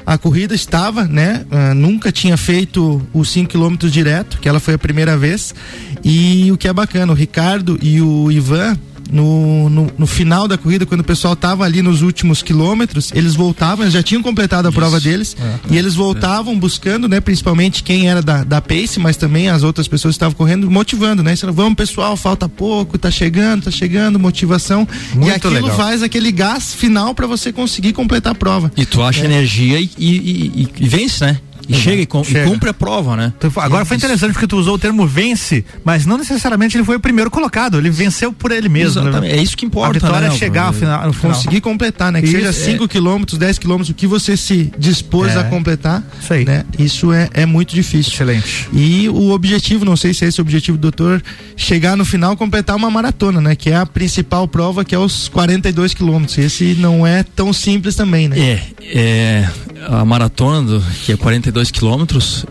a 0.07 0.17
corrida 0.17 0.55
estava, 0.55 1.03
né? 1.03 1.45
Uh, 1.51 1.73
nunca 1.73 2.13
tinha 2.13 2.37
feito 2.37 3.05
os 3.13 3.29
5 3.29 3.49
quilômetros 3.49 3.91
direto, 3.91 4.39
que 4.39 4.47
ela 4.47 4.57
foi 4.57 4.75
a 4.75 4.77
primeira 4.77 5.17
vez. 5.17 5.53
E 6.01 6.49
o 6.49 6.57
que 6.57 6.65
é 6.65 6.71
bacana, 6.71 7.11
o 7.11 7.15
Ricardo 7.15 7.77
e 7.81 7.99
o 7.99 8.31
Ivan, 8.31 8.77
no, 9.11 9.69
no, 9.69 9.91
no, 9.97 10.07
final 10.07 10.47
da 10.47 10.57
corrida, 10.57 10.85
quando 10.85 11.01
o 11.01 11.03
pessoal 11.03 11.35
tava 11.35 11.63
ali 11.63 11.81
nos 11.81 12.01
últimos 12.01 12.41
quilômetros, 12.41 13.11
eles 13.13 13.35
voltavam, 13.35 13.83
eles 13.83 13.93
já 13.93 14.03
tinham 14.03 14.21
completado 14.21 14.67
a 14.67 14.71
Isso. 14.71 14.79
prova 14.79 14.99
deles, 14.99 15.35
é. 15.39 15.73
e 15.73 15.77
eles 15.77 15.95
voltavam 15.95 16.53
é. 16.53 16.57
buscando, 16.57 17.07
né, 17.07 17.19
principalmente 17.19 17.83
quem 17.83 18.09
era 18.09 18.21
da, 18.21 18.43
da 18.43 18.61
Pace, 18.61 18.99
mas 18.99 19.17
também 19.17 19.49
as 19.49 19.63
outras 19.63 19.87
pessoas 19.87 20.13
que 20.13 20.17
estavam 20.17 20.35
correndo, 20.35 20.69
motivando, 20.69 21.23
né? 21.23 21.33
Dizendo, 21.33 21.53
vamos 21.53 21.75
pessoal, 21.75 22.15
falta 22.17 22.49
pouco, 22.49 22.97
tá 22.97 23.11
chegando, 23.11 23.63
tá 23.63 23.71
chegando, 23.71 24.19
motivação. 24.19 24.87
Muito 25.13 25.29
e 25.29 25.31
aquilo 25.31 25.53
legal. 25.53 25.75
faz 25.75 26.03
aquele 26.03 26.31
gás 26.31 26.73
final 26.73 27.13
para 27.13 27.27
você 27.27 27.51
conseguir 27.51 27.93
completar 27.93 28.31
a 28.33 28.35
prova. 28.35 28.71
E 28.75 28.85
tu 28.85 29.01
acha 29.01 29.21
é. 29.21 29.25
energia 29.25 29.79
e, 29.79 29.89
e, 29.97 30.07
e, 30.07 30.67
e 30.79 30.87
vence, 30.87 31.25
né? 31.25 31.39
E 31.67 31.74
chega, 31.74 32.01
e, 32.01 32.05
com, 32.05 32.24
chega. 32.24 32.45
e 32.45 32.50
cumpre 32.50 32.69
a 32.69 32.74
prova, 32.74 33.15
né? 33.15 33.33
Então, 33.38 33.51
agora 33.57 33.83
foi 33.83 33.97
interessante 33.97 34.31
porque 34.31 34.47
tu 34.47 34.57
usou 34.57 34.75
o 34.75 34.79
termo 34.79 35.05
vence, 35.05 35.65
mas 35.83 36.05
não 36.05 36.17
necessariamente 36.17 36.77
ele 36.77 36.83
foi 36.83 36.95
o 36.95 37.00
primeiro 37.00 37.29
colocado, 37.29 37.77
ele 37.77 37.89
venceu 37.89 38.31
por 38.31 38.51
ele 38.51 38.69
mesmo. 38.69 39.01
Né? 39.01 39.09
Exatamente, 39.09 39.33
né? 39.33 39.39
é 39.39 39.43
isso 39.43 39.57
que 39.57 39.65
importa. 39.65 39.89
A 39.89 39.93
vitória 39.93 40.29
né, 40.29 40.36
é 40.36 40.38
chegar 40.38 40.67
ao 40.67 40.74
final, 40.74 41.13
Conseguir 41.13 41.62
completar, 41.62 42.12
né? 42.12 42.21
Que 42.21 42.27
isso, 42.27 42.38
seja 42.38 42.53
5 42.53 42.83
é... 42.83 42.88
quilômetros, 42.88 43.38
10 43.38 43.59
quilômetros, 43.59 43.89
o 43.89 43.93
que 43.93 44.07
você 44.07 44.38
se 44.38 44.71
dispôs 44.77 45.36
é. 45.36 45.39
a 45.39 45.43
completar. 45.43 46.03
Isso 46.21 46.33
aí. 46.33 46.45
Né? 46.45 46.63
Isso 46.77 47.12
é, 47.12 47.29
é 47.33 47.45
muito 47.45 47.75
difícil. 47.75 48.13
Excelente. 48.13 48.69
E 48.71 49.09
o 49.09 49.31
objetivo, 49.31 49.83
não 49.83 49.97
sei 49.97 50.13
se 50.13 50.25
é 50.25 50.27
esse 50.27 50.39
o 50.39 50.43
objetivo 50.43 50.77
do 50.77 50.81
doutor, 50.81 51.21
chegar 51.55 51.97
no 51.97 52.05
final 52.05 52.38
completar 52.38 52.75
uma 52.75 52.89
maratona, 52.89 53.41
né? 53.41 53.55
Que 53.55 53.71
é 53.71 53.75
a 53.75 53.86
principal 53.86 54.47
prova, 54.47 54.86
que 54.86 54.95
é 54.95 55.00
os 55.00 55.27
42 55.27 55.93
quilômetros. 55.93 56.38
Esse 56.38 56.75
não 56.75 57.05
é 57.05 57.24
tão 57.24 57.51
simples 57.51 57.95
também, 57.95 58.29
né? 58.29 58.39
É, 58.39 58.62
é 58.81 59.50
a 59.86 60.03
maratona, 60.05 60.81
que 61.05 61.12
é 61.12 61.17
42 61.17 61.72
quilômetros, 61.72 62.46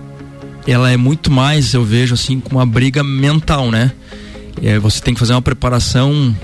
ela 0.67 0.91
é 0.91 0.97
muito 0.97 1.31
mais, 1.31 1.75
eu 1.75 1.85
vejo 1.85 2.15
assim, 2.15 2.41
com 2.41 2.57
uma 2.57 2.67
briga 2.67 3.03
mental, 3.03 3.71
né? 3.71 3.93
É, 4.63 4.79
você 4.79 5.01
tem 5.01 5.15
que 5.15 5.21
fazer 5.21 5.33
uma 5.33 5.43
preparação 5.43 6.35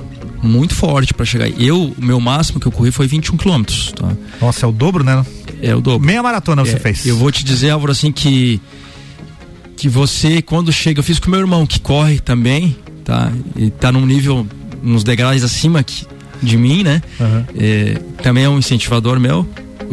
muito 0.42 0.74
forte 0.74 1.14
para 1.14 1.24
chegar. 1.24 1.48
Eu, 1.60 1.94
o 1.96 2.04
meu 2.04 2.20
máximo 2.20 2.60
que 2.60 2.66
eu 2.66 2.72
corri 2.72 2.90
foi 2.90 3.06
21 3.06 3.36
quilômetros. 3.36 3.92
Tá? 3.92 4.08
Nossa, 4.40 4.66
é 4.66 4.68
o 4.68 4.72
dobro, 4.72 5.02
né? 5.04 5.24
É 5.62 5.74
o 5.74 5.80
dobro. 5.80 6.06
Meia 6.06 6.22
maratona 6.22 6.64
você 6.64 6.76
é, 6.76 6.78
fez. 6.78 7.06
Eu 7.06 7.16
vou 7.16 7.30
te 7.30 7.44
dizer, 7.44 7.70
Álvaro, 7.70 7.92
assim, 7.92 8.12
que 8.12 8.60
que 9.82 9.88
você, 9.88 10.40
quando 10.40 10.72
chega, 10.72 11.00
eu 11.00 11.02
fiz 11.02 11.18
com 11.18 11.28
meu 11.28 11.40
irmão, 11.40 11.66
que 11.66 11.80
corre 11.80 12.20
também, 12.20 12.76
tá? 13.04 13.32
E 13.56 13.68
tá 13.68 13.90
num 13.90 14.06
nível, 14.06 14.46
uns 14.80 15.02
degraus 15.02 15.42
acima 15.42 15.82
que, 15.82 16.06
de 16.40 16.56
mim, 16.56 16.84
né? 16.84 17.02
Uhum. 17.18 17.44
É, 17.58 18.00
também 18.22 18.44
é 18.44 18.48
um 18.48 18.58
incentivador 18.58 19.18
meu. 19.18 19.44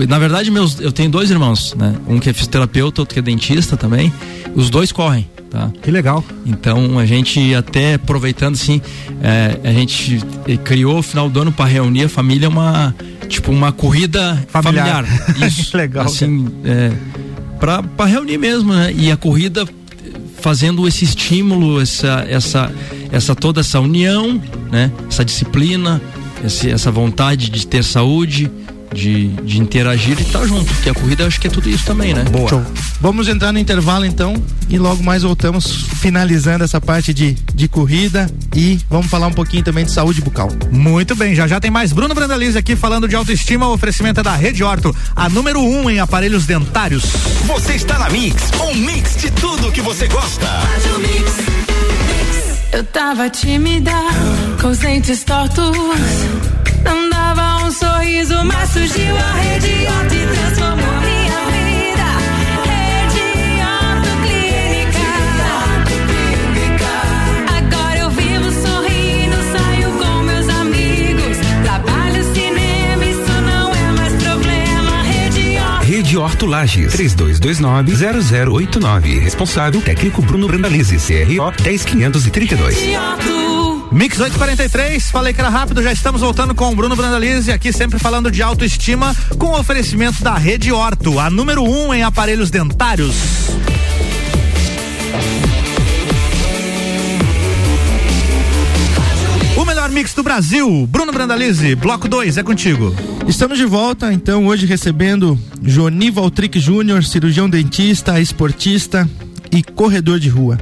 Na 0.08 0.20
verdade, 0.20 0.50
meus, 0.52 0.80
eu 0.80 0.92
tenho 0.92 1.10
dois 1.10 1.32
irmãos, 1.32 1.76
né? 1.76 1.96
Um 2.08 2.20
que 2.20 2.30
é 2.30 2.34
fisioterapeuta, 2.34 3.02
outro 3.02 3.14
que 3.14 3.20
é 3.20 3.22
dentista 3.22 3.76
também. 3.76 4.12
Os 4.56 4.70
dois 4.70 4.92
correm, 4.92 5.30
tá? 5.50 5.72
Que 5.82 5.92
legal. 5.92 6.24
Então 6.46 6.98
a 7.00 7.06
gente 7.06 7.54
até 7.54 7.96
aproveitando 7.96 8.54
assim, 8.56 8.82
é, 9.22 9.60
a 9.68 9.74
gente 9.74 10.20
criou 10.64 11.00
o 11.00 11.04
final 11.04 11.30
do 11.30 11.42
ano 11.42 11.52
para 11.52 11.66
reunir 11.66 12.04
a 12.04 12.10
família 12.10 12.48
uma 12.48 12.96
tipo 13.28 13.52
uma 13.52 13.72
corrida 13.72 14.44
familiar. 14.48 15.06
familiar. 15.06 15.48
Isso. 15.48 15.76
legal. 15.76 16.06
Assim, 16.06 16.48
é, 16.64 16.92
para 17.60 18.06
reunir 18.06 18.38
mesmo, 18.38 18.74
né? 18.74 18.94
E 18.96 19.12
a 19.12 19.18
corrida 19.18 19.68
fazendo 20.42 20.88
esse 20.88 21.04
estímulo, 21.04 21.82
essa 21.82 22.26
essa 22.28 22.72
essa 23.12 23.36
toda 23.36 23.62
essa 23.62 23.80
união, 23.80 24.42
né? 24.72 24.92
Essa 25.08 25.26
disciplina, 25.26 26.02
esse, 26.44 26.70
essa 26.70 26.92
vontade 26.92 27.50
de 27.50 27.68
ter 27.68 27.84
saúde, 27.84 28.50
de, 28.94 29.28
de 29.28 29.60
interagir 29.60 30.18
e 30.20 30.22
estar 30.22 30.40
tá 30.40 30.48
junto, 30.48 30.66
porque 30.74 30.90
a 30.90 30.94
corrida 30.94 31.26
acho 31.26 31.40
que 31.40 31.48
é 31.48 31.50
tudo 31.50 31.70
isso 31.70 31.86
também, 31.86 32.14
né? 32.14 32.24
Boa. 32.24 32.50
Show. 32.50 32.64
Vamos 33.02 33.28
entrar 33.28 33.52
no 33.52 33.60
intervalo 33.60 34.06
então 34.06 34.34
e 34.70 34.78
logo 34.78 35.04
mais 35.04 35.24
voltamos 35.24 35.86
finalizando 36.00 36.64
essa 36.64 36.80
parte 36.82 37.14
de, 37.14 37.34
de 37.54 37.68
corrida 37.68 38.30
e 38.56 38.80
vamos 38.90 39.08
falar 39.08 39.28
um 39.28 39.34
pouquinho 39.34 39.64
também 39.64 39.86
de 39.86 39.92
saúde 39.92 40.22
bucal. 40.22 40.50
Muito 40.72 41.16
bem, 41.16 41.36
já 41.36 41.48
já 41.48 41.60
tem 41.60 41.72
mais 41.72 41.94
Bruno 41.94 42.14
Brandalize 42.14 42.58
aqui 42.58 42.76
falando 42.76 43.08
de 43.08 43.16
autoestima, 43.16 43.68
o 43.68 43.74
oferecimento 43.74 44.20
é 44.20 44.24
da 44.24 44.36
Rede 44.36 44.64
Orto, 44.64 44.96
a 45.16 45.30
número 45.30 45.62
um 45.62 45.90
em 45.90 46.00
aparelhos 46.00 46.46
dentários. 46.46 47.04
Você 47.46 47.74
está 47.74 47.98
na 47.98 48.10
Mix, 48.10 48.44
um 48.62 48.76
mix 48.76 49.18
de 49.18 49.32
tudo 49.32 49.72
que 49.72 49.82
você 49.82 50.08
gosta. 50.08 50.48
Eu 52.72 52.84
tava 52.84 53.30
tímida, 53.30 53.92
com 54.62 54.68
os 54.68 54.78
dentes 54.78 55.24
tortos 55.24 55.76
não 56.84 57.10
dava 57.10 57.19
um 57.70 57.72
sorriso, 57.72 58.44
mas 58.46 58.70
surgiu 58.72 59.16
a 59.16 59.32
rede 59.34 59.86
Horto 59.86 60.16
e 60.16 60.26
transformou 60.26 61.02
minha 61.02 61.46
vida. 61.52 62.04
Rede 62.66 63.62
Horto 63.62 64.10
Clínica. 66.08 66.90
Agora 67.58 68.00
eu 68.00 68.10
vivo 68.10 68.52
sorrindo, 68.52 69.36
saio 69.52 69.92
com 69.92 70.24
meus 70.24 70.50
amigos. 70.50 71.38
Trabalho 71.64 72.24
cinema, 72.34 73.06
isso 73.06 73.32
não 73.46 73.72
é 73.76 73.92
mais 73.92 74.14
problema. 74.24 75.04
Rede 75.04 75.60
Horto. 75.60 75.86
Rede 75.86 76.18
Horto 76.18 76.48
Lages, 76.48 76.92
3229-0089. 76.96 79.20
Responsável 79.20 79.80
técnico 79.82 80.24
Bruno 80.24 80.48
Brandalize, 80.48 80.98
CRO 80.98 81.52
10532. 81.52 82.76
Rede 82.76 82.98
Horto. 82.98 83.69
Mix 83.92 84.20
843, 84.20 85.10
falei 85.10 85.34
que 85.34 85.42
era 85.42 85.50
rápido, 85.50 85.82
já 85.82 85.92
estamos 85.92 86.22
voltando 86.22 86.54
com 86.54 86.72
o 86.72 86.76
Bruno 86.76 86.96
Brandalize, 86.96 87.52
aqui 87.52 87.74
sempre 87.74 87.98
falando 87.98 88.30
de 88.30 88.44
autoestima, 88.44 89.16
com 89.40 89.52
oferecimento 89.60 90.24
da 90.24 90.36
Rede 90.36 90.72
Orto, 90.72 91.20
a 91.20 91.28
número 91.28 91.64
um 91.64 91.92
em 91.92 92.04
aparelhos 92.04 92.52
dentários. 92.52 93.16
O 99.58 99.66
melhor 99.66 99.90
mix 99.90 100.14
do 100.14 100.22
Brasil, 100.22 100.88
Bruno 100.88 101.12
Brandalize, 101.12 101.74
bloco 101.74 102.08
2, 102.08 102.38
é 102.38 102.44
contigo. 102.44 102.96
Estamos 103.28 103.58
de 103.58 103.66
volta, 103.66 104.14
então, 104.14 104.46
hoje 104.46 104.68
recebendo 104.68 105.38
Joni 105.64 106.12
Valtric 106.12 106.60
Júnior, 106.60 107.04
cirurgião 107.04 107.50
dentista, 107.50 108.22
esportista 108.22 109.10
e 109.52 109.64
corredor 109.64 110.20
de 110.20 110.30
rua. 110.30 110.60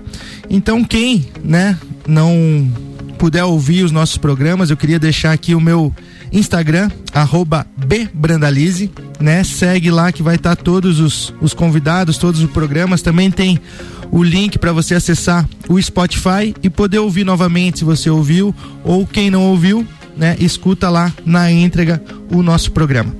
Então, 0.49 0.81
quem, 0.81 1.27
né, 1.43 1.77
não 2.07 2.86
puder 3.17 3.43
ouvir 3.43 3.83
os 3.83 3.91
nossos 3.91 4.17
programas, 4.17 4.69
eu 4.69 4.77
queria 4.77 4.99
deixar 4.99 5.33
aqui 5.33 5.55
o 5.55 5.59
meu 5.59 5.93
Instagram, 6.31 6.89
bbrandalize, 8.13 8.91
né? 9.19 9.43
Segue 9.43 9.89
lá 9.89 10.11
que 10.11 10.21
vai 10.21 10.35
estar 10.35 10.55
tá 10.55 10.61
todos 10.61 10.99
os, 10.99 11.33
os 11.41 11.53
convidados, 11.53 12.17
todos 12.17 12.41
os 12.41 12.51
programas. 12.51 13.01
Também 13.01 13.31
tem 13.31 13.59
o 14.11 14.23
link 14.23 14.57
para 14.57 14.71
você 14.71 14.95
acessar 14.95 15.47
o 15.67 15.81
Spotify 15.81 16.55
e 16.61 16.69
poder 16.69 16.99
ouvir 16.99 17.23
novamente 17.23 17.79
se 17.79 17.85
você 17.85 18.09
ouviu 18.09 18.53
ou 18.83 19.05
quem 19.05 19.29
não 19.29 19.43
ouviu, 19.43 19.85
né? 20.15 20.35
Escuta 20.39 20.89
lá 20.89 21.11
na 21.25 21.51
entrega 21.51 22.01
o 22.31 22.43
nosso 22.43 22.71
programa. 22.71 23.15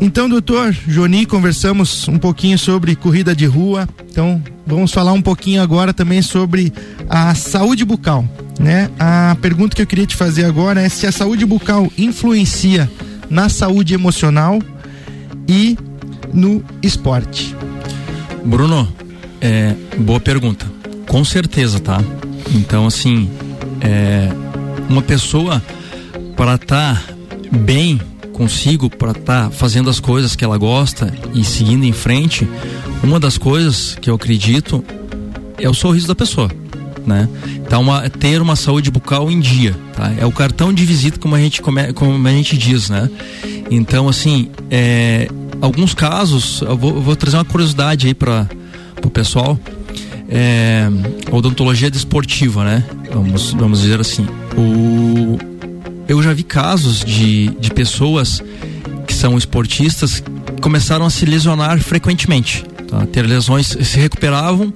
Então, 0.00 0.28
doutor 0.28 0.74
Joni, 0.88 1.26
conversamos 1.26 2.08
um 2.08 2.18
pouquinho 2.18 2.58
sobre 2.58 2.96
corrida 2.96 3.34
de 3.36 3.44
rua. 3.44 3.86
Então, 4.10 4.42
vamos 4.66 4.92
falar 4.92 5.12
um 5.12 5.20
pouquinho 5.20 5.62
agora 5.62 5.92
também 5.92 6.22
sobre 6.22 6.72
a 7.08 7.34
saúde 7.34 7.84
bucal 7.84 8.24
né? 8.60 8.90
A 8.98 9.36
pergunta 9.40 9.74
que 9.74 9.80
eu 9.80 9.86
queria 9.86 10.06
te 10.06 10.14
fazer 10.14 10.44
agora 10.44 10.82
é 10.82 10.88
se 10.88 11.06
a 11.06 11.12
saúde 11.12 11.46
bucal 11.46 11.90
influencia 11.96 12.90
na 13.30 13.48
saúde 13.48 13.94
emocional 13.94 14.60
e 15.48 15.78
no 16.32 16.62
esporte. 16.82 17.56
Bruno, 18.44 18.86
é, 19.40 19.74
boa 19.98 20.20
pergunta. 20.20 20.66
Com 21.08 21.24
certeza, 21.24 21.80
tá? 21.80 22.02
Então, 22.54 22.86
assim, 22.86 23.30
é, 23.80 24.28
uma 24.90 25.00
pessoa 25.00 25.62
para 26.36 26.56
estar 26.56 26.96
tá 26.96 27.14
bem 27.50 27.98
consigo, 28.34 28.90
para 28.90 29.12
estar 29.12 29.44
tá 29.44 29.50
fazendo 29.50 29.88
as 29.88 29.98
coisas 29.98 30.36
que 30.36 30.44
ela 30.44 30.58
gosta 30.58 31.12
e 31.34 31.42
seguindo 31.44 31.84
em 31.84 31.92
frente, 31.92 32.46
uma 33.02 33.18
das 33.18 33.38
coisas 33.38 33.96
que 33.98 34.10
eu 34.10 34.14
acredito 34.14 34.84
é 35.56 35.68
o 35.68 35.74
sorriso 35.74 36.06
da 36.06 36.14
pessoa 36.14 36.50
né? 37.06 37.28
Então, 37.56 37.82
uma, 37.82 38.08
ter 38.08 38.40
uma 38.40 38.56
saúde 38.56 38.90
bucal 38.90 39.30
em 39.30 39.40
dia, 39.40 39.76
tá? 39.94 40.12
É 40.18 40.26
o 40.26 40.32
cartão 40.32 40.72
de 40.72 40.84
visita, 40.84 41.18
como 41.18 41.34
a 41.34 41.40
gente, 41.40 41.62
come, 41.62 41.92
como 41.92 42.26
a 42.26 42.30
gente 42.30 42.56
diz, 42.56 42.90
né? 42.90 43.08
Então, 43.70 44.08
assim, 44.08 44.50
é, 44.70 45.28
alguns 45.60 45.94
casos, 45.94 46.60
eu 46.62 46.76
vou, 46.76 46.96
eu 46.96 47.02
vou, 47.02 47.16
trazer 47.16 47.36
uma 47.36 47.44
curiosidade 47.44 48.06
aí 48.06 48.14
para 48.14 48.48
o 49.04 49.10
pessoal. 49.10 49.58
É, 50.28 50.88
odontologia 51.30 51.90
desportiva, 51.90 52.64
né? 52.64 52.84
Vamos, 53.12 53.52
vamos 53.52 53.80
dizer 53.80 54.00
assim. 54.00 54.26
O, 54.56 55.38
eu 56.08 56.22
já 56.22 56.32
vi 56.32 56.42
casos 56.42 57.04
de, 57.04 57.48
de 57.60 57.70
pessoas 57.70 58.42
que 59.06 59.14
são 59.14 59.36
esportistas 59.36 60.20
que 60.20 60.60
começaram 60.60 61.06
a 61.06 61.10
se 61.10 61.24
lesionar 61.24 61.80
frequentemente. 61.80 62.64
Tá? 62.88 63.06
Ter 63.06 63.26
lesões, 63.26 63.66
se 63.66 63.98
recuperavam, 63.98 64.72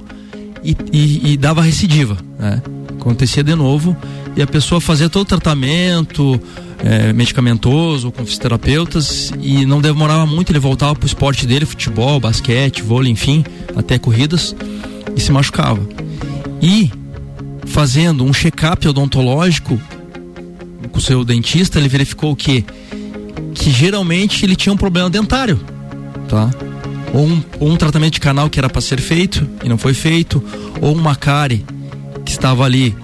e, 0.64 0.76
e, 0.92 1.32
e 1.32 1.36
dava 1.36 1.62
recidiva, 1.62 2.16
né? 2.38 2.62
Acontecia 2.98 3.44
de 3.44 3.54
novo 3.54 3.96
e 4.36 4.42
a 4.42 4.46
pessoa 4.46 4.80
fazia 4.80 5.08
todo 5.08 5.22
o 5.22 5.26
tratamento 5.26 6.40
é, 6.82 7.12
medicamentoso 7.12 8.10
com 8.10 8.24
fisioterapeutas 8.24 9.32
e 9.40 9.64
não 9.66 9.80
demorava 9.80 10.26
muito, 10.26 10.50
ele 10.50 10.58
voltava 10.58 10.94
pro 10.94 11.06
esporte 11.06 11.46
dele, 11.46 11.66
futebol, 11.66 12.18
basquete, 12.18 12.82
vôlei, 12.82 13.12
enfim, 13.12 13.44
até 13.76 13.98
corridas 13.98 14.56
e 15.14 15.20
se 15.20 15.30
machucava. 15.30 15.86
E 16.60 16.90
fazendo 17.66 18.24
um 18.24 18.32
check-up 18.32 18.86
odontológico 18.88 19.80
com 20.90 20.98
o 20.98 21.00
seu 21.00 21.24
dentista, 21.24 21.78
ele 21.78 21.88
verificou 21.88 22.32
o 22.32 22.36
quê? 22.36 22.64
Que 23.54 23.70
geralmente 23.70 24.44
ele 24.44 24.56
tinha 24.56 24.72
um 24.72 24.76
problema 24.76 25.10
dentário, 25.10 25.60
tá? 26.28 26.50
Ou 27.14 27.24
um, 27.24 27.42
ou 27.60 27.70
um 27.70 27.76
tratamento 27.76 28.14
de 28.14 28.20
canal 28.20 28.50
que 28.50 28.58
era 28.58 28.68
para 28.68 28.80
ser 28.80 29.00
feito 29.00 29.48
e 29.62 29.68
não 29.68 29.78
foi 29.78 29.94
feito, 29.94 30.42
ou 30.80 30.92
uma 30.92 31.14
cárie 31.14 31.64
que 32.24 32.32
estava 32.32 32.64
ali 32.64 32.94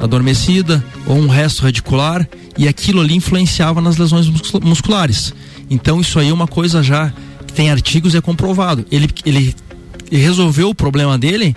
adormecida, 0.00 0.84
ou 1.06 1.16
um 1.16 1.28
resto 1.28 1.62
radicular, 1.62 2.28
e 2.58 2.66
aquilo 2.66 3.00
ali 3.00 3.14
influenciava 3.14 3.80
nas 3.80 3.96
lesões 3.96 4.28
musculares. 4.60 5.32
Então 5.70 6.00
isso 6.00 6.18
aí 6.18 6.28
é 6.28 6.32
uma 6.32 6.48
coisa 6.48 6.82
já 6.82 7.12
que 7.46 7.52
tem 7.52 7.70
artigos 7.70 8.14
e 8.14 8.16
é 8.16 8.20
comprovado. 8.20 8.84
Ele, 8.90 9.08
ele 9.24 9.54
resolveu 10.10 10.70
o 10.70 10.74
problema 10.74 11.16
dele, 11.16 11.54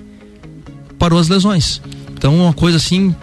parou 1.00 1.18
as 1.18 1.28
lesões. 1.28 1.82
Então 2.14 2.36
uma 2.36 2.54
coisa 2.54 2.78
assim 2.78 3.16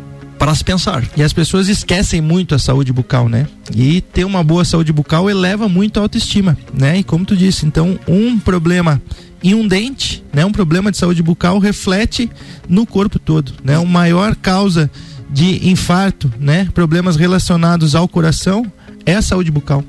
para 0.42 0.56
se 0.56 0.64
pensar. 0.64 1.04
E 1.16 1.22
as 1.22 1.32
pessoas 1.32 1.68
esquecem 1.68 2.20
muito 2.20 2.52
a 2.52 2.58
saúde 2.58 2.92
bucal, 2.92 3.28
né? 3.28 3.46
E 3.72 4.00
ter 4.00 4.24
uma 4.24 4.42
boa 4.42 4.64
saúde 4.64 4.92
bucal 4.92 5.30
eleva 5.30 5.68
muito 5.68 6.00
a 6.00 6.02
autoestima, 6.02 6.58
né? 6.74 6.98
E 6.98 7.04
como 7.04 7.24
tu 7.24 7.36
disse, 7.36 7.64
então 7.64 7.96
um 8.08 8.40
problema 8.40 9.00
em 9.40 9.54
um 9.54 9.68
dente, 9.68 10.24
né? 10.32 10.44
Um 10.44 10.50
problema 10.50 10.90
de 10.90 10.96
saúde 10.96 11.22
bucal 11.22 11.60
reflete 11.60 12.28
no 12.68 12.84
corpo 12.84 13.20
todo, 13.20 13.52
né? 13.62 13.78
Uma 13.78 14.00
maior 14.00 14.34
causa 14.34 14.90
de 15.30 15.70
infarto, 15.70 16.28
né? 16.40 16.68
Problemas 16.74 17.14
relacionados 17.14 17.94
ao 17.94 18.08
coração 18.08 18.66
é 19.06 19.14
a 19.14 19.22
saúde 19.22 19.52
bucal. 19.52 19.84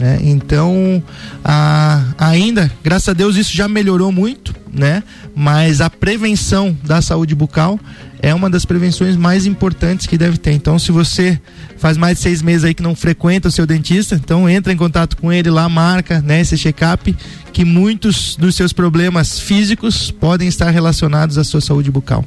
Né? 0.00 0.18
Então, 0.22 1.02
a, 1.44 2.02
ainda, 2.18 2.70
graças 2.82 3.08
a 3.08 3.12
Deus, 3.12 3.36
isso 3.36 3.56
já 3.56 3.66
melhorou 3.66 4.12
muito, 4.12 4.54
né? 4.70 5.02
Mas 5.34 5.80
a 5.80 5.88
prevenção 5.88 6.76
da 6.84 7.00
saúde 7.00 7.34
bucal 7.34 7.80
é 8.20 8.34
uma 8.34 8.48
das 8.48 8.64
prevenções 8.64 9.16
mais 9.16 9.46
importantes 9.46 10.06
que 10.06 10.16
deve 10.16 10.38
ter. 10.38 10.52
Então, 10.52 10.78
se 10.78 10.90
você 10.92 11.40
faz 11.78 11.96
mais 11.96 12.16
de 12.16 12.22
seis 12.22 12.42
meses 12.42 12.64
aí 12.64 12.74
que 12.74 12.82
não 12.82 12.94
frequenta 12.94 13.48
o 13.48 13.52
seu 13.52 13.66
dentista, 13.66 14.14
então 14.14 14.48
entra 14.48 14.72
em 14.72 14.76
contato 14.76 15.16
com 15.16 15.32
ele 15.32 15.50
lá, 15.50 15.68
marca 15.68 16.20
né, 16.20 16.40
esse 16.40 16.56
check-up, 16.56 17.14
que 17.52 17.64
muitos 17.64 18.36
dos 18.36 18.54
seus 18.54 18.72
problemas 18.72 19.38
físicos 19.38 20.10
podem 20.10 20.48
estar 20.48 20.70
relacionados 20.70 21.38
à 21.38 21.44
sua 21.44 21.60
saúde 21.60 21.90
bucal. 21.90 22.24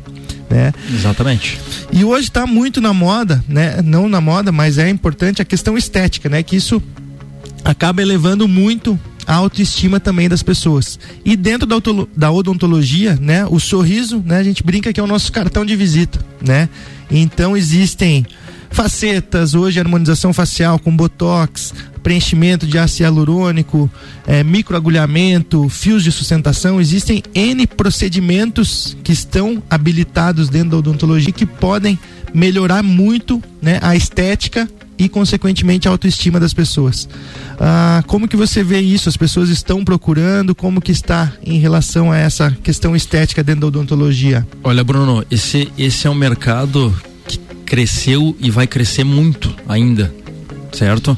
Né? 0.50 0.74
Exatamente. 0.92 1.60
E 1.92 2.04
hoje 2.04 2.28
está 2.28 2.48
muito 2.48 2.82
na 2.82 2.92
moda, 2.92 3.44
né? 3.48 3.84
Não 3.84 4.10
na 4.10 4.20
moda, 4.20 4.52
mas 4.52 4.80
é 4.80 4.90
importante 4.90 5.44
a 5.44 5.46
questão 5.46 5.78
estética, 5.78 6.28
né? 6.28 6.42
Que 6.42 6.56
isso 6.56 6.82
acaba 7.64 8.02
elevando 8.02 8.48
muito 8.48 9.00
a 9.30 9.36
autoestima 9.36 10.00
também 10.00 10.28
das 10.28 10.42
pessoas. 10.42 11.00
E 11.24 11.36
dentro 11.36 11.68
da, 11.68 11.76
da 12.18 12.32
odontologia, 12.32 13.16
né, 13.22 13.46
o 13.46 13.60
sorriso, 13.60 14.24
né, 14.26 14.40
a 14.40 14.44
gente 14.44 14.64
brinca 14.64 14.92
que 14.92 15.00
é 15.00 15.04
o 15.04 15.08
nosso 15.08 15.32
cartão 15.32 15.64
de 15.64 15.76
visita, 15.76 16.20
né? 16.44 16.68
Então 17.12 17.56
existem 17.56 18.26
facetas, 18.72 19.54
hoje 19.54 19.80
harmonização 19.80 20.34
facial 20.34 20.80
com 20.80 20.96
botox, 20.96 21.76
preenchimento 22.02 22.66
de 22.66 22.80
ácido 22.80 23.04
hialurônico, 23.04 23.90
é, 24.26 24.44
microagulhamento, 24.44 25.70
fios 25.70 26.04
de 26.04 26.12
sustentação, 26.12 26.82
existem 26.82 27.22
N 27.36 27.68
procedimentos 27.68 28.98
que 29.04 29.12
estão 29.12 29.62
habilitados 29.70 30.50
dentro 30.50 30.72
da 30.72 30.78
odontologia 30.78 31.32
que 31.32 31.46
podem 31.46 32.00
melhorar 32.34 32.82
muito 32.82 33.44
né, 33.62 33.78
a 33.84 33.96
estética 33.96 34.68
e 35.00 35.08
consequentemente 35.08 35.88
a 35.88 35.92
autoestima 35.92 36.40
das 36.40 36.54
pessoas. 36.54 37.08
Ah, 37.58 38.04
como 38.06 38.28
que 38.28 38.36
você 38.36 38.62
vê 38.62 38.80
isso? 38.82 39.08
As 39.08 39.16
pessoas 39.16 39.50
estão 39.50 39.84
procurando? 39.86 40.54
Como 40.54 40.82
que 40.82 40.92
está 40.92 41.32
em 41.42 41.58
relação 41.58 42.12
a 42.12 42.18
essa 42.18 42.52
questão 42.62 42.96
estética 42.96 43.42
dentro 43.42 43.62
da 43.62 43.68
odontologia? 43.68 44.46
Olha, 44.62 44.84
Bruno, 44.84 45.26
esse 45.32 45.72
esse 45.78 46.06
é 46.06 46.10
um 46.10 46.16
mercado 46.16 46.94
que 47.26 47.38
cresceu 47.66 48.36
e 48.40 48.52
vai 48.52 48.68
crescer 48.68 49.06
muito 49.06 49.56
ainda, 49.68 50.14
certo? 50.74 51.18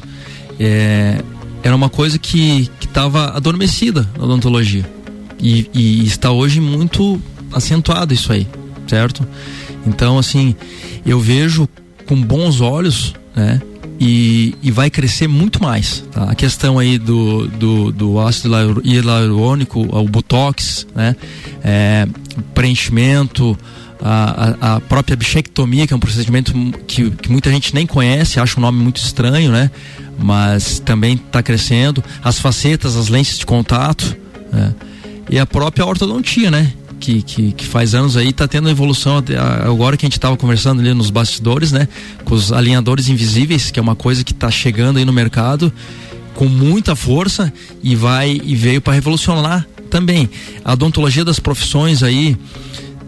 É, 0.60 1.20
era 1.62 1.74
uma 1.74 1.88
coisa 1.88 2.18
que 2.18 2.70
estava 2.80 3.36
adormecida 3.36 4.08
na 4.16 4.24
odontologia 4.24 4.88
e, 5.40 5.68
e 5.74 6.04
está 6.04 6.30
hoje 6.30 6.60
muito 6.60 7.20
acentuado 7.52 8.14
isso 8.14 8.32
aí, 8.32 8.46
certo? 8.86 9.26
Então, 9.84 10.18
assim, 10.18 10.54
eu 11.04 11.18
vejo 11.18 11.68
com 12.06 12.20
bons 12.20 12.60
olhos, 12.60 13.14
né? 13.34 13.60
E, 14.00 14.54
e 14.62 14.70
vai 14.70 14.90
crescer 14.90 15.28
muito 15.28 15.62
mais. 15.62 16.04
Tá? 16.10 16.24
A 16.24 16.34
questão 16.34 16.78
aí 16.78 16.98
do, 16.98 17.46
do, 17.48 17.92
do 17.92 18.20
ácido 18.20 18.82
hialurônico, 18.84 19.80
o 19.80 20.08
botox, 20.08 20.86
né? 20.94 21.16
É, 21.62 22.06
preenchimento, 22.54 23.56
a, 24.00 24.74
a, 24.74 24.80
própria 24.80 25.16
bichectomia, 25.16 25.86
que 25.86 25.92
é 25.92 25.96
um 25.96 26.00
procedimento 26.00 26.52
que, 26.86 27.10
que, 27.10 27.30
muita 27.30 27.50
gente 27.50 27.74
nem 27.74 27.86
conhece, 27.86 28.40
acha 28.40 28.58
um 28.58 28.60
nome 28.60 28.82
muito 28.82 28.96
estranho, 28.96 29.52
né? 29.52 29.70
Mas 30.18 30.80
também 30.80 31.14
está 31.14 31.42
crescendo. 31.42 32.02
As 32.22 32.38
facetas, 32.38 32.96
as 32.96 33.08
lentes 33.08 33.38
de 33.38 33.46
contato, 33.46 34.16
né? 34.52 34.74
e 35.30 35.38
a 35.38 35.46
própria 35.46 35.86
ortodontia, 35.86 36.50
né? 36.50 36.72
Que, 37.02 37.20
que, 37.20 37.52
que 37.52 37.66
faz 37.66 37.96
anos 37.96 38.16
aí 38.16 38.28
está 38.28 38.46
tendo 38.46 38.70
evolução 38.70 39.20
agora 39.66 39.96
que 39.96 40.06
a 40.06 40.08
gente 40.08 40.16
estava 40.18 40.36
conversando 40.36 40.80
ali 40.80 40.94
nos 40.94 41.10
bastidores, 41.10 41.72
né? 41.72 41.88
Com 42.24 42.36
os 42.36 42.52
alinhadores 42.52 43.08
invisíveis, 43.08 43.72
que 43.72 43.80
é 43.80 43.82
uma 43.82 43.96
coisa 43.96 44.22
que 44.22 44.30
está 44.30 44.48
chegando 44.52 44.98
aí 44.98 45.04
no 45.04 45.12
mercado 45.12 45.72
com 46.34 46.46
muita 46.46 46.94
força 46.94 47.52
e 47.82 47.96
vai 47.96 48.40
e 48.42 48.54
veio 48.54 48.80
para 48.80 48.92
revolucionar 48.92 49.66
também. 49.90 50.30
A 50.64 50.74
odontologia 50.74 51.24
das 51.24 51.40
profissões 51.40 52.04
aí 52.04 52.36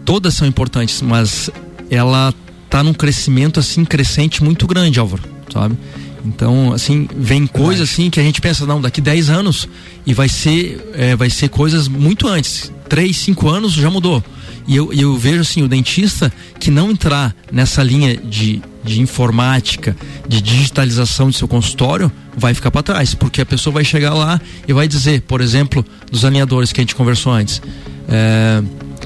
todas 0.03 0.33
são 0.33 0.45
importantes, 0.45 1.01
mas 1.01 1.49
ela 1.89 2.33
tá 2.69 2.83
num 2.83 2.93
crescimento 2.93 3.61
assim 3.61 3.85
crescente 3.85 4.43
muito 4.43 4.67
grande, 4.67 4.99
Álvaro, 4.99 5.23
sabe? 5.51 5.77
Então, 6.25 6.73
assim, 6.73 7.07
vem 7.15 7.45
coisas 7.45 7.89
assim 7.89 8.09
que 8.09 8.19
a 8.19 8.23
gente 8.23 8.41
pensa, 8.41 8.65
não, 8.65 8.81
daqui 8.81 8.99
10 8.99 9.29
anos 9.29 9.69
e 10.05 10.13
vai 10.13 10.27
ser, 10.27 10.91
é, 10.93 11.15
vai 11.15 11.29
ser 11.29 11.49
coisas 11.49 11.87
muito 11.87 12.27
antes. 12.27 12.71
3, 12.89 13.15
5 13.15 13.47
anos 13.47 13.73
já 13.73 13.89
mudou. 13.89 14.23
E 14.67 14.75
eu, 14.75 14.91
eu 14.91 15.15
vejo 15.15 15.41
assim, 15.41 15.61
o 15.61 15.67
dentista 15.67 16.33
que 16.59 16.71
não 16.71 16.89
entrar 16.89 17.35
nessa 17.51 17.83
linha 17.83 18.17
de, 18.17 18.59
de 18.83 18.99
informática, 18.99 19.95
de 20.27 20.41
digitalização 20.41 21.29
de 21.29 21.37
seu 21.37 21.47
consultório, 21.47 22.11
vai 22.35 22.55
ficar 22.55 22.71
para 22.71 22.81
trás, 22.81 23.13
porque 23.13 23.41
a 23.41 23.45
pessoa 23.45 23.75
vai 23.75 23.85
chegar 23.85 24.15
lá 24.15 24.41
e 24.67 24.73
vai 24.73 24.87
dizer, 24.87 25.21
por 25.21 25.41
exemplo, 25.41 25.85
dos 26.11 26.25
alinhadores 26.25 26.71
que 26.73 26.81
a 26.81 26.83
gente 26.83 26.95
conversou 26.95 27.31
antes, 27.31 27.61
é, 28.09 28.63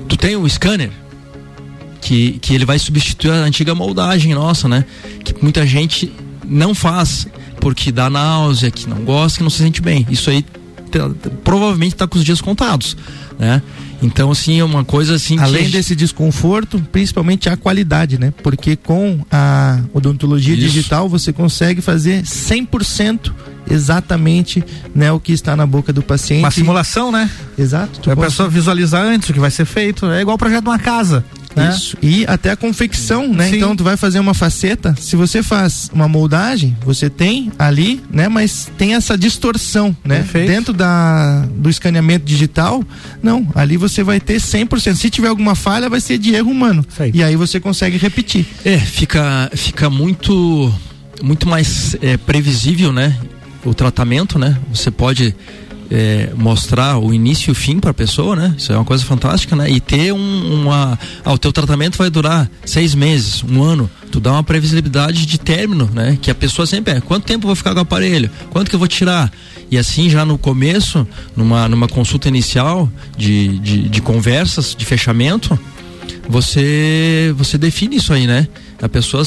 tu 0.07 0.15
tem 0.15 0.37
o 0.37 0.47
scanner? 0.47 0.91
Que, 1.99 2.39
que 2.39 2.53
ele 2.53 2.63
vai 2.63 2.79
substituir 2.79 3.31
a 3.31 3.35
antiga 3.35 3.75
moldagem 3.75 4.33
nossa, 4.33 4.69
né? 4.69 4.85
Que 5.21 5.35
muita 5.43 5.67
gente 5.67 6.09
não 6.49 6.73
faz 6.73 7.27
porque 7.59 7.91
dá 7.91 8.09
náusea, 8.09 8.71
que 8.71 8.87
não 8.87 9.03
gosta, 9.03 9.37
que 9.37 9.43
não 9.43 9.49
se 9.49 9.59
sente 9.59 9.81
bem. 9.81 10.05
Isso 10.09 10.29
aí 10.29 10.43
provavelmente 11.43 11.93
está 11.93 12.07
com 12.07 12.17
os 12.17 12.25
dias 12.25 12.41
contados, 12.41 12.97
né? 13.37 13.61
Então, 14.01 14.31
assim, 14.31 14.59
é 14.59 14.63
uma 14.63 14.85
coisa 14.85 15.15
assim. 15.15 15.37
Além 15.39 15.65
que... 15.65 15.71
desse 15.71 15.95
desconforto, 15.95 16.81
principalmente 16.91 17.49
a 17.49 17.57
qualidade, 17.57 18.17
né? 18.17 18.33
Porque 18.41 18.75
com 18.75 19.25
a 19.29 19.81
odontologia 19.93 20.53
Isso. 20.53 20.63
digital 20.63 21.09
você 21.09 21.33
consegue 21.33 21.81
fazer 21.81 22.23
100% 22.23 23.31
exatamente 23.69 24.63
né, 24.95 25.11
o 25.11 25.19
que 25.19 25.31
está 25.31 25.55
na 25.55 25.65
boca 25.65 25.91
do 25.91 26.01
paciente. 26.01 26.39
Uma 26.39 26.51
simulação, 26.51 27.11
né? 27.11 27.29
Exato. 27.57 28.09
A 28.09 28.15
pode... 28.15 28.29
pessoa 28.29 28.49
visualizar 28.49 29.03
antes 29.03 29.29
o 29.29 29.33
que 29.33 29.39
vai 29.39 29.51
ser 29.51 29.65
feito. 29.65 30.05
É 30.07 30.21
igual 30.21 30.35
o 30.35 30.39
projeto 30.39 30.63
de 30.63 30.69
uma 30.69 30.79
casa. 30.79 31.23
Né? 31.55 31.69
Isso. 31.69 31.97
E 32.01 32.25
até 32.27 32.51
a 32.51 32.55
confecção, 32.55 33.27
né? 33.27 33.49
Sim. 33.49 33.57
Então 33.57 33.75
tu 33.75 33.83
vai 33.83 33.97
fazer 33.97 34.19
uma 34.19 34.33
faceta, 34.33 34.95
se 34.99 35.15
você 35.15 35.41
faz 35.41 35.89
uma 35.93 36.07
moldagem, 36.07 36.77
você 36.85 37.09
tem 37.09 37.51
ali, 37.57 38.01
né? 38.11 38.27
Mas 38.27 38.71
tem 38.77 38.95
essa 38.95 39.17
distorção, 39.17 39.95
né? 40.03 40.17
Perfeito. 40.17 40.47
Dentro 40.47 40.73
da, 40.73 41.45
do 41.55 41.69
escaneamento 41.69 42.25
digital, 42.25 42.83
não, 43.21 43.47
ali 43.55 43.77
você 43.77 44.03
vai 44.03 44.19
ter 44.19 44.39
100%. 44.39 44.95
Se 44.95 45.09
tiver 45.09 45.27
alguma 45.27 45.55
falha, 45.55 45.89
vai 45.89 45.99
ser 45.99 46.17
de 46.17 46.33
erro 46.33 46.51
humano. 46.51 46.85
Aí. 46.99 47.11
E 47.13 47.23
aí 47.23 47.35
você 47.35 47.59
consegue 47.59 47.97
repetir. 47.97 48.45
É, 48.63 48.77
fica, 48.77 49.49
fica 49.53 49.89
muito, 49.89 50.73
muito 51.21 51.47
mais 51.47 51.95
é, 52.01 52.17
previsível, 52.17 52.91
né? 52.93 53.17
O 53.65 53.73
tratamento, 53.73 54.39
né? 54.39 54.57
Você 54.71 54.89
pode 54.89 55.35
é, 55.91 56.31
mostrar 56.35 56.97
o 56.99 57.13
início 57.13 57.49
e 57.49 57.51
o 57.51 57.55
fim 57.55 57.79
para 57.79 57.91
a 57.91 57.93
pessoa, 57.93 58.35
né? 58.35 58.53
Isso 58.57 58.71
é 58.71 58.75
uma 58.75 58.85
coisa 58.85 59.03
fantástica, 59.03 59.55
né? 59.55 59.69
E 59.69 59.79
ter 59.79 60.13
um, 60.13 60.61
uma. 60.61 60.97
Ah, 61.23 61.33
o 61.33 61.37
teu 61.37 61.51
tratamento 61.51 61.97
vai 61.97 62.09
durar 62.09 62.49
seis 62.65 62.93
meses, 62.93 63.43
um 63.43 63.63
ano. 63.63 63.89
Tu 64.11 64.19
dá 64.19 64.31
uma 64.31 64.43
previsibilidade 64.43 65.25
de 65.25 65.39
término, 65.39 65.89
né? 65.93 66.17
Que 66.21 66.29
a 66.29 66.35
pessoa 66.35 66.65
sempre 66.65 66.93
é. 66.93 67.01
Quanto 67.01 67.25
tempo 67.25 67.45
eu 67.45 67.47
vou 67.47 67.55
ficar 67.55 67.71
com 67.73 67.79
o 67.79 67.81
aparelho? 67.81 68.29
Quanto 68.49 68.69
que 68.69 68.75
eu 68.75 68.79
vou 68.79 68.87
tirar? 68.87 69.31
E 69.71 69.77
assim, 69.77 70.09
já 70.09 70.25
no 70.25 70.37
começo, 70.37 71.07
numa, 71.35 71.67
numa 71.67 71.87
consulta 71.87 72.27
inicial 72.27 72.91
de, 73.15 73.59
de, 73.59 73.89
de 73.89 74.01
conversas, 74.01 74.75
de 74.75 74.83
fechamento, 74.83 75.59
você, 76.27 77.33
você 77.37 77.57
define 77.57 77.97
isso 77.97 78.13
aí, 78.13 78.25
né? 78.25 78.47
A 78.81 78.89
pessoa 78.89 79.23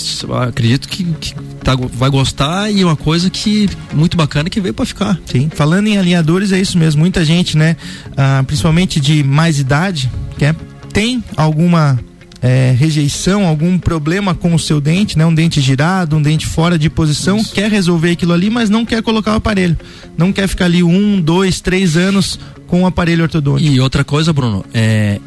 acredito 0.47 0.89
que, 0.89 1.05
que 1.05 1.35
tá, 1.63 1.75
vai 1.77 2.11
gostar 2.11 2.71
e 2.71 2.85
uma 2.85 2.97
coisa 2.97 3.29
que 3.31 3.69
muito 3.93 4.17
bacana 4.17 4.49
que 4.49 4.61
veio 4.61 4.75
para 4.75 4.87
ficar. 4.87 5.21
Sim, 5.27 5.51
falando 5.55 5.87
em 5.87 5.99
alinhadores 5.99 6.53
é 6.53 6.61
isso 6.61 6.79
mesmo, 6.79 7.01
muita 7.01 7.25
gente, 7.25 7.57
né, 7.57 7.77
ah, 8.17 8.43
principalmente 8.47 9.01
de 9.01 9.23
mais 9.23 9.59
idade, 9.59 10.11
quer 10.39 10.55
tem 10.93 11.25
alguma 11.37 11.99
é, 12.43 12.75
rejeição, 12.77 13.47
algum 13.47 13.79
problema 13.79 14.35
com 14.35 14.55
o 14.55 14.59
seu 14.59 14.81
dente, 14.81 15.17
né? 15.17 15.25
Um 15.25 15.35
dente 15.35 15.61
girado, 15.61 16.17
um 16.17 16.23
dente 16.23 16.47
fora 16.47 16.79
de 16.79 16.91
posição, 16.91 17.39
Isso. 17.39 17.53
quer 17.53 17.71
resolver 17.71 18.11
aquilo 18.11 18.33
ali, 18.33 18.51
mas 18.51 18.69
não 18.69 18.85
quer 18.85 19.03
colocar 19.03 19.33
o 19.33 19.37
aparelho. 19.37 19.79
Não 20.19 20.33
quer 20.33 20.49
ficar 20.49 20.67
ali 20.67 20.83
um, 20.83 21.21
dois, 21.21 21.61
três 21.61 21.97
anos 21.97 22.39
com 22.67 22.83
o 22.83 22.87
aparelho 22.87 23.23
ortodôntico. 23.23 23.73
E 23.73 23.81
outra 23.81 24.05
coisa, 24.05 24.33
Bruno, 24.33 24.65
é 24.75 25.21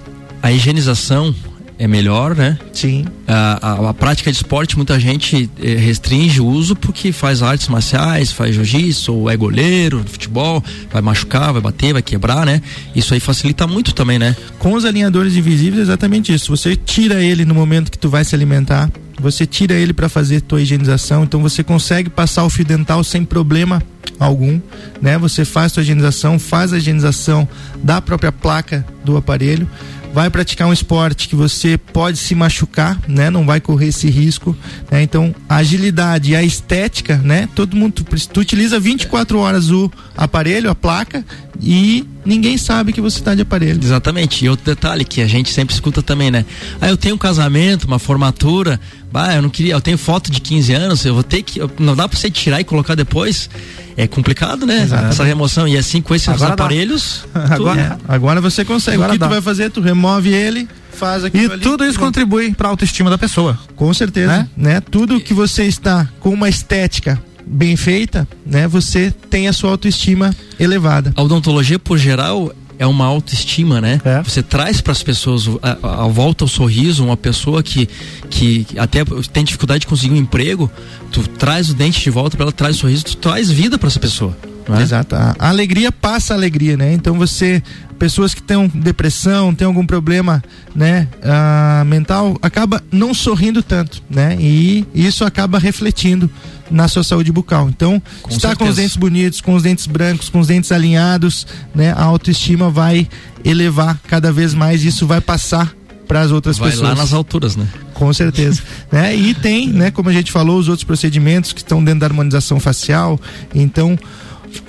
a 0.44 0.52
higienização 0.52 1.34
é 1.78 1.88
melhor, 1.88 2.36
né? 2.36 2.58
Sim. 2.74 3.06
A, 3.28 3.72
a, 3.72 3.90
a, 3.90 3.94
prática 3.94 4.32
de 4.32 4.38
esporte, 4.38 4.78
muita 4.78 5.00
gente 5.00 5.50
eh, 5.62 5.76
restringe 5.76 6.40
o 6.40 6.46
uso 6.46 6.76
porque 6.76 7.12
faz 7.12 7.44
artes 7.44 7.68
marciais, 7.68 8.32
faz 8.32 8.56
jiu-jitsu, 8.56 9.14
ou 9.14 9.30
é 9.30 9.36
goleiro, 9.36 10.04
futebol, 10.06 10.64
vai 10.92 11.02
machucar, 11.02 11.52
vai 11.52 11.62
bater, 11.62 11.94
vai 11.94 12.02
quebrar, 12.02 12.46
né? 12.46 12.62
Isso 12.96 13.14
aí 13.14 13.20
facilita 13.20 13.68
muito 13.68 13.94
também, 13.94 14.18
né? 14.18 14.36
Com 14.58 14.74
os 14.74 14.86
alinhadores 14.86 15.36
invisíveis, 15.36 15.80
é 15.80 15.82
exatamente 15.84 16.34
isso. 16.34 16.56
Você 16.56 16.76
tira 16.76 17.22
ele 17.22 17.44
no 17.44 17.54
momento 17.54 17.92
que 17.92 17.98
tu 17.98 18.10
vai 18.10 18.24
se 18.24 18.34
alimentar, 18.34 18.90
você 19.20 19.46
tira 19.46 19.74
ele 19.74 19.94
para 19.94 20.08
fazer 20.08 20.42
tua 20.42 20.62
higienização, 20.62 21.24
então 21.24 21.42
você 21.42 21.64
consegue 21.64 22.10
passar 22.10 22.46
o 22.46 22.50
fio 22.50 22.66
dental 22.66 23.04
sem 23.04 23.26
problema 23.26 23.82
algum, 24.18 24.62
né? 25.02 25.18
Você 25.18 25.44
faz 25.44 25.74
sua 25.74 25.84
higienização, 25.84 26.40
faz 26.40 26.72
a 26.72 26.78
higienização 26.78 27.48
da 27.84 28.02
própria 28.02 28.32
placa 28.32 28.86
do 29.04 29.18
aparelho 29.18 29.68
vai 30.16 30.30
praticar 30.30 30.66
um 30.66 30.72
esporte 30.72 31.28
que 31.28 31.36
você 31.36 31.78
pode 31.78 32.18
se 32.18 32.34
machucar, 32.34 32.98
né? 33.06 33.30
Não 33.30 33.46
vai 33.46 33.60
correr 33.60 33.88
esse 33.88 34.10
risco, 34.10 34.56
né? 34.90 35.04
Então, 35.04 35.36
a 35.50 35.58
agilidade 35.58 36.32
e 36.32 36.36
a 36.38 36.42
estética, 36.42 37.18
né? 37.18 37.50
Todo 37.54 37.76
mundo 37.76 38.02
tu, 38.02 38.30
tu 38.30 38.40
utiliza 38.40 38.80
24 38.80 39.38
horas 39.38 39.70
o 39.72 39.92
aparelho, 40.16 40.70
a 40.70 40.76
placa 40.76 41.26
e 41.62 42.06
ninguém 42.26 42.58
sabe 42.58 42.92
que 42.92 43.02
você 43.02 43.20
está 43.20 43.34
de 43.34 43.42
aparelho. 43.42 43.80
Exatamente. 43.82 44.46
E 44.46 44.50
outro 44.50 44.66
detalhe 44.66 45.06
que 45.06 45.22
a 45.22 45.28
gente 45.28 45.52
sempre 45.52 45.74
escuta 45.74 46.02
também, 46.02 46.32
né? 46.32 46.46
Ah, 46.82 46.90
eu 46.90 46.98
tenho 46.98 47.16
um 47.16 47.18
casamento, 47.18 47.86
uma 47.86 48.00
formatura, 48.00 48.80
bah, 49.12 49.36
eu 49.36 49.42
não 49.42 49.50
queria, 49.50 49.74
eu 49.74 49.82
tenho 49.82 49.98
foto 49.98 50.32
de 50.32 50.42
15 50.42 50.74
anos, 50.74 51.06
eu 51.06 51.14
vou 51.14 51.24
ter 51.24 51.44
que, 51.44 51.60
não 51.80 51.96
dá 51.96 52.08
para 52.08 52.18
você 52.18 52.30
tirar 52.30 52.60
e 52.60 52.64
colocar 52.64 52.96
depois 52.96 53.50
é 53.98 54.08
complicado, 54.08 54.66
né? 54.66 54.84
Exato. 54.84 55.06
Essa 55.06 55.24
remoção. 55.24 55.68
E 55.68 55.78
assim, 55.78 56.02
com 56.02 56.14
esses 56.14 56.28
agora 56.28 56.54
aparelhos. 56.54 57.26
agora, 57.34 57.82
é. 57.82 58.14
agora 58.14 58.42
você 58.42 58.66
consegue. 58.66 58.98
Agora 58.98 59.12
o 59.12 59.14
que 59.14 59.20
dá. 59.20 59.28
tu 59.28 59.30
vai 59.30 59.42
fazer? 59.42 59.70
Tu 59.70 59.80
remove 59.80 60.34
ele, 60.34 60.68
faz 60.92 61.24
aquilo 61.24 61.44
E 61.44 61.54
ali, 61.54 61.62
tudo 61.62 61.86
isso 61.86 61.98
contribui 61.98 62.54
para 62.54 62.68
a 62.68 62.72
autoestima 62.72 63.10
da 63.10 63.18
pessoa. 63.18 63.58
Com 63.76 63.94
certeza. 63.94 64.28
Né? 64.28 64.50
né? 64.58 64.82
Tudo 64.82 65.20
que 65.22 65.34
você 65.34 65.64
está 65.64 66.08
com 66.20 66.30
uma 66.30 66.50
estética 66.50 67.22
bem 67.46 67.76
feita, 67.76 68.28
né? 68.46 68.68
Você 68.68 69.14
tem 69.30 69.48
a 69.48 69.54
sua 69.54 69.72
autoestima 69.72 70.36
elevada. 70.60 71.14
A 71.16 71.22
odontologia, 71.22 71.78
por 71.78 71.98
geral, 71.98 72.52
é 72.78 72.86
uma 72.86 73.06
autoestima, 73.06 73.80
né? 73.80 74.02
É. 74.04 74.22
Você 74.24 74.44
traz 74.44 74.82
para 74.82 74.92
as 74.92 75.04
pessoas 75.04 75.48
a, 75.62 76.04
a, 76.04 76.08
volta 76.08 76.44
ao 76.44 76.48
sorriso, 76.48 77.04
uma 77.06 77.18
pessoa 77.18 77.64
que, 77.64 77.88
que 78.30 78.66
até 78.78 79.04
tem 79.32 79.44
dificuldade 79.44 79.82
de 79.82 79.88
conseguir 79.88 80.14
um 80.14 80.18
emprego, 80.18 80.70
tu 81.12 81.28
traz 81.28 81.70
o 81.70 81.74
dente 81.74 82.02
de 82.02 82.10
volta 82.10 82.36
para 82.36 82.46
ela, 82.46 82.52
traz 82.52 82.78
o 82.78 82.80
sorriso, 82.80 83.06
tu 83.06 83.18
traz 83.18 83.50
vida 83.50 83.78
para 83.78 83.88
essa 83.88 84.00
pessoa. 84.00 84.36
É? 84.78 84.82
Exato. 84.82 85.16
A 85.16 85.50
alegria 85.50 85.92
passa 85.92 86.34
a 86.34 86.38
alegria, 86.38 86.76
né? 86.76 86.94
Então 86.94 87.18
você, 87.18 87.62
pessoas 87.98 88.34
que 88.34 88.42
têm 88.42 88.68
depressão, 88.68 89.54
têm 89.54 89.66
algum 89.66 89.86
problema, 89.86 90.44
né, 90.76 91.08
uh, 91.24 91.86
mental, 91.86 92.38
acaba 92.42 92.84
não 92.92 93.14
sorrindo 93.14 93.64
tanto, 93.64 94.02
né? 94.10 94.38
E 94.40 94.86
isso 94.94 95.24
acaba 95.24 95.58
refletindo 95.58 96.30
na 96.70 96.88
sua 96.88 97.04
saúde 97.04 97.32
bucal. 97.32 97.70
Então, 97.70 98.02
com 98.22 98.30
estar 98.30 98.50
certeza. 98.50 98.56
com 98.56 98.70
os 98.70 98.76
dentes 98.76 98.98
bonitos, 98.98 99.42
com 99.42 99.54
os 99.54 99.64
dentes 99.64 99.88
brancos, 99.88 100.30
com 100.30 100.40
os 100.40 100.48
dentes 100.48 100.72
alinhados, 100.72 101.48
né? 101.74 101.92
A 101.92 102.04
autoestima 102.04 102.70
vai 102.70 103.08
elevar 103.44 104.00
cada 104.08 104.32
vez 104.32 104.54
mais, 104.54 104.84
isso 104.84 105.06
vai 105.06 105.22
passar 105.22 105.74
para 106.08 106.22
as 106.22 106.32
outras 106.32 106.58
vai 106.58 106.70
pessoas. 106.70 106.90
lá 106.90 106.96
nas 106.96 107.14
alturas, 107.14 107.56
né? 107.56 107.68
Com 107.94 108.14
certeza. 108.14 108.62
né? 108.92 109.16
E 109.16 109.34
tem, 109.34 109.68
né, 109.70 109.92
como 109.92 110.10
a 110.10 110.14
gente 110.14 110.32
falou, 110.32 110.60
os 110.60 110.68
outros 110.68 110.84
procedimentos 110.84 111.52
que 111.52 111.62
estão 111.62 111.84
dentro 111.84 112.02
da 112.02 112.06
harmonização 112.06 112.60
facial. 112.60 113.20
Então, 113.54 113.98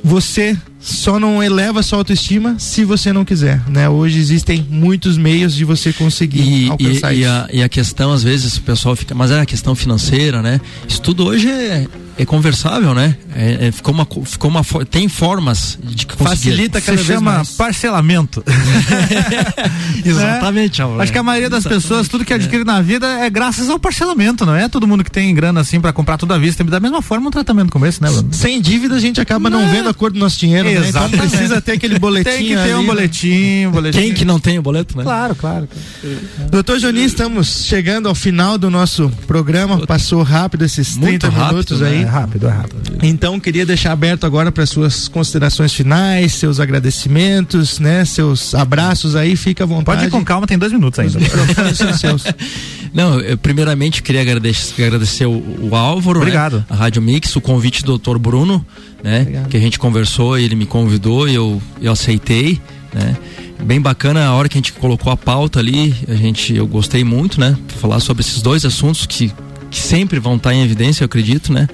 você 0.02 0.56
só 0.78 1.18
não 1.18 1.42
eleva 1.42 1.82
sua 1.82 1.98
autoestima 1.98 2.56
se 2.58 2.84
você 2.84 3.12
não 3.12 3.24
quiser, 3.24 3.62
né? 3.68 3.88
Hoje 3.88 4.18
existem 4.18 4.64
muitos 4.70 5.16
meios 5.16 5.54
de 5.54 5.64
você 5.64 5.92
conseguir 5.92 6.66
e, 6.66 6.70
alcançar 6.70 7.12
e, 7.12 7.20
isso. 7.20 7.22
E 7.22 7.26
a, 7.26 7.48
e 7.52 7.62
a 7.62 7.68
questão, 7.68 8.12
às 8.12 8.22
vezes, 8.22 8.56
o 8.56 8.62
pessoal 8.62 8.94
fica, 8.94 9.14
mas 9.14 9.30
é 9.30 9.40
a 9.40 9.46
questão 9.46 9.74
financeira, 9.74 10.42
né? 10.42 10.60
Isso 10.88 11.00
tudo 11.02 11.26
hoje 11.26 11.50
é, 11.50 11.86
é 12.18 12.24
conversável, 12.24 12.94
né? 12.94 13.14
É, 13.34 13.66
é, 13.66 13.72
ficou 13.72 13.92
uma, 13.92 14.06
ficou 14.24 14.50
uma, 14.50 14.62
tem 14.90 15.06
formas 15.08 15.78
de 15.82 16.06
conseguir. 16.06 16.28
Facilita 16.30 16.80
cada 16.80 16.96
Se 16.96 17.04
vez 17.04 17.18
chama 17.18 17.32
mais. 17.36 17.50
parcelamento. 17.50 18.42
Exatamente. 20.04 20.80
É. 20.80 20.84
Acho 21.02 21.12
que 21.12 21.18
a 21.18 21.22
maioria 21.22 21.50
das 21.50 21.60
Exatamente. 21.60 21.82
pessoas, 21.82 22.08
tudo 22.08 22.24
que 22.24 22.32
adquire 22.32 22.64
na 22.64 22.80
vida 22.80 23.06
é 23.06 23.28
graças 23.28 23.68
ao 23.68 23.78
parcelamento, 23.78 24.46
não 24.46 24.54
é? 24.54 24.66
Todo 24.66 24.86
mundo 24.86 25.04
que 25.04 25.10
tem 25.10 25.34
grana 25.34 25.60
assim 25.60 25.78
para 25.78 25.92
comprar 25.92 26.16
tudo 26.16 26.32
à 26.32 26.38
vista. 26.38 26.64
Da 26.64 26.80
mesma 26.80 27.02
forma, 27.02 27.28
um 27.28 27.30
tratamento 27.30 27.70
como 27.70 27.84
esse, 27.84 28.02
né, 28.02 28.10
Bruno? 28.10 28.32
Sem 28.32 28.62
dívida, 28.62 28.94
a 28.94 29.00
gente 29.00 29.20
acaba 29.20 29.50
não, 29.50 29.60
não 29.60 29.68
vendo 29.68 29.90
a 29.90 29.94
cor 29.94 30.10
do 30.10 30.18
nosso 30.18 30.38
dinheiro, 30.38 30.68
né? 30.68 30.88
Então 30.88 31.10
precisa 31.10 31.60
ter 31.60 31.72
aquele 31.72 31.98
boletim. 31.98 32.30
Tem 32.30 32.46
que 32.46 32.54
ter 32.54 32.60
ali, 32.60 32.74
um 32.74 32.86
boletim, 32.86 33.68
boletim. 33.68 33.98
Quem 33.98 34.14
que 34.14 34.24
não 34.24 34.40
tem 34.40 34.58
o 34.58 34.62
boleto, 34.62 34.96
né? 34.96 35.04
Claro, 35.04 35.34
claro. 35.34 35.68
claro. 35.68 36.50
Doutor 36.50 36.78
Jonin, 36.78 37.04
estamos 37.04 37.66
chegando 37.66 38.08
ao 38.08 38.14
final 38.14 38.56
do 38.56 38.70
nosso 38.70 39.10
programa. 39.26 39.86
Passou 39.86 40.22
rápido 40.22 40.64
esses 40.64 40.96
30 40.96 41.06
Muito 41.06 41.32
minutos 41.32 41.80
rápido, 41.80 41.84
aí. 41.84 42.04
Né? 42.04 42.05
É 42.06 42.08
rápido, 42.08 42.46
é 42.46 42.50
rápido. 42.50 42.98
Então, 43.02 43.40
queria 43.40 43.66
deixar 43.66 43.90
aberto 43.90 44.24
agora 44.24 44.52
para 44.52 44.64
suas 44.64 45.08
considerações 45.08 45.72
finais, 45.72 46.34
seus 46.34 46.60
agradecimentos, 46.60 47.80
né? 47.80 48.04
Seus 48.04 48.54
abraços 48.54 49.16
aí, 49.16 49.34
fica 49.34 49.64
à 49.64 49.66
vontade. 49.66 49.98
Pode 49.98 50.06
ir 50.06 50.10
com 50.10 50.24
calma, 50.24 50.46
tem 50.46 50.56
dois 50.56 50.70
minutos 50.70 51.00
ainda. 51.00 51.18
Não, 52.94 53.18
eu 53.20 53.36
primeiramente 53.36 54.04
queria 54.04 54.20
agradecer, 54.20 54.84
agradecer 54.84 55.26
o, 55.26 55.68
o 55.68 55.74
Álvaro, 55.74 56.20
né? 56.20 56.26
Obrigado. 56.26 56.58
Né? 56.58 56.64
a 56.70 56.76
Rádio 56.76 57.02
Mix, 57.02 57.34
o 57.34 57.40
convite 57.40 57.84
do 57.84 57.98
Dr. 57.98 58.18
Bruno, 58.18 58.64
né? 59.02 59.22
Obrigado. 59.22 59.48
Que 59.48 59.56
a 59.56 59.60
gente 59.60 59.78
conversou, 59.80 60.38
ele 60.38 60.54
me 60.54 60.64
convidou 60.64 61.28
e 61.28 61.34
eu, 61.34 61.60
eu 61.82 61.90
aceitei, 61.90 62.60
né? 62.94 63.16
Bem 63.64 63.80
bacana 63.80 64.26
a 64.26 64.34
hora 64.34 64.48
que 64.48 64.56
a 64.56 64.60
gente 64.60 64.74
colocou 64.74 65.12
a 65.12 65.16
pauta 65.16 65.58
ali, 65.58 65.92
a 66.06 66.14
gente, 66.14 66.54
eu 66.54 66.68
gostei 66.68 67.02
muito, 67.02 67.40
né? 67.40 67.56
Falar 67.80 67.98
sobre 67.98 68.22
esses 68.22 68.40
dois 68.40 68.64
assuntos 68.64 69.06
que, 69.06 69.32
que 69.70 69.78
sempre 69.78 70.18
vão 70.18 70.36
estar 70.36 70.54
em 70.54 70.62
evidência, 70.62 71.02
eu 71.02 71.06
acredito, 71.06 71.52
né? 71.52 71.66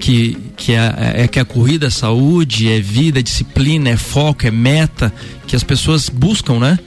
que, 0.00 0.36
que 0.56 0.72
é, 0.72 1.12
é, 1.16 1.28
que 1.28 1.38
a 1.38 1.44
corrida 1.44 1.86
é 1.86 1.90
saúde, 1.90 2.68
é 2.68 2.80
vida, 2.80 3.20
é 3.20 3.22
disciplina, 3.22 3.90
é 3.90 3.96
foco, 3.96 4.46
é 4.46 4.50
meta, 4.50 5.12
que 5.46 5.54
as 5.54 5.62
pessoas 5.62 6.08
buscam, 6.08 6.58
né? 6.58 6.78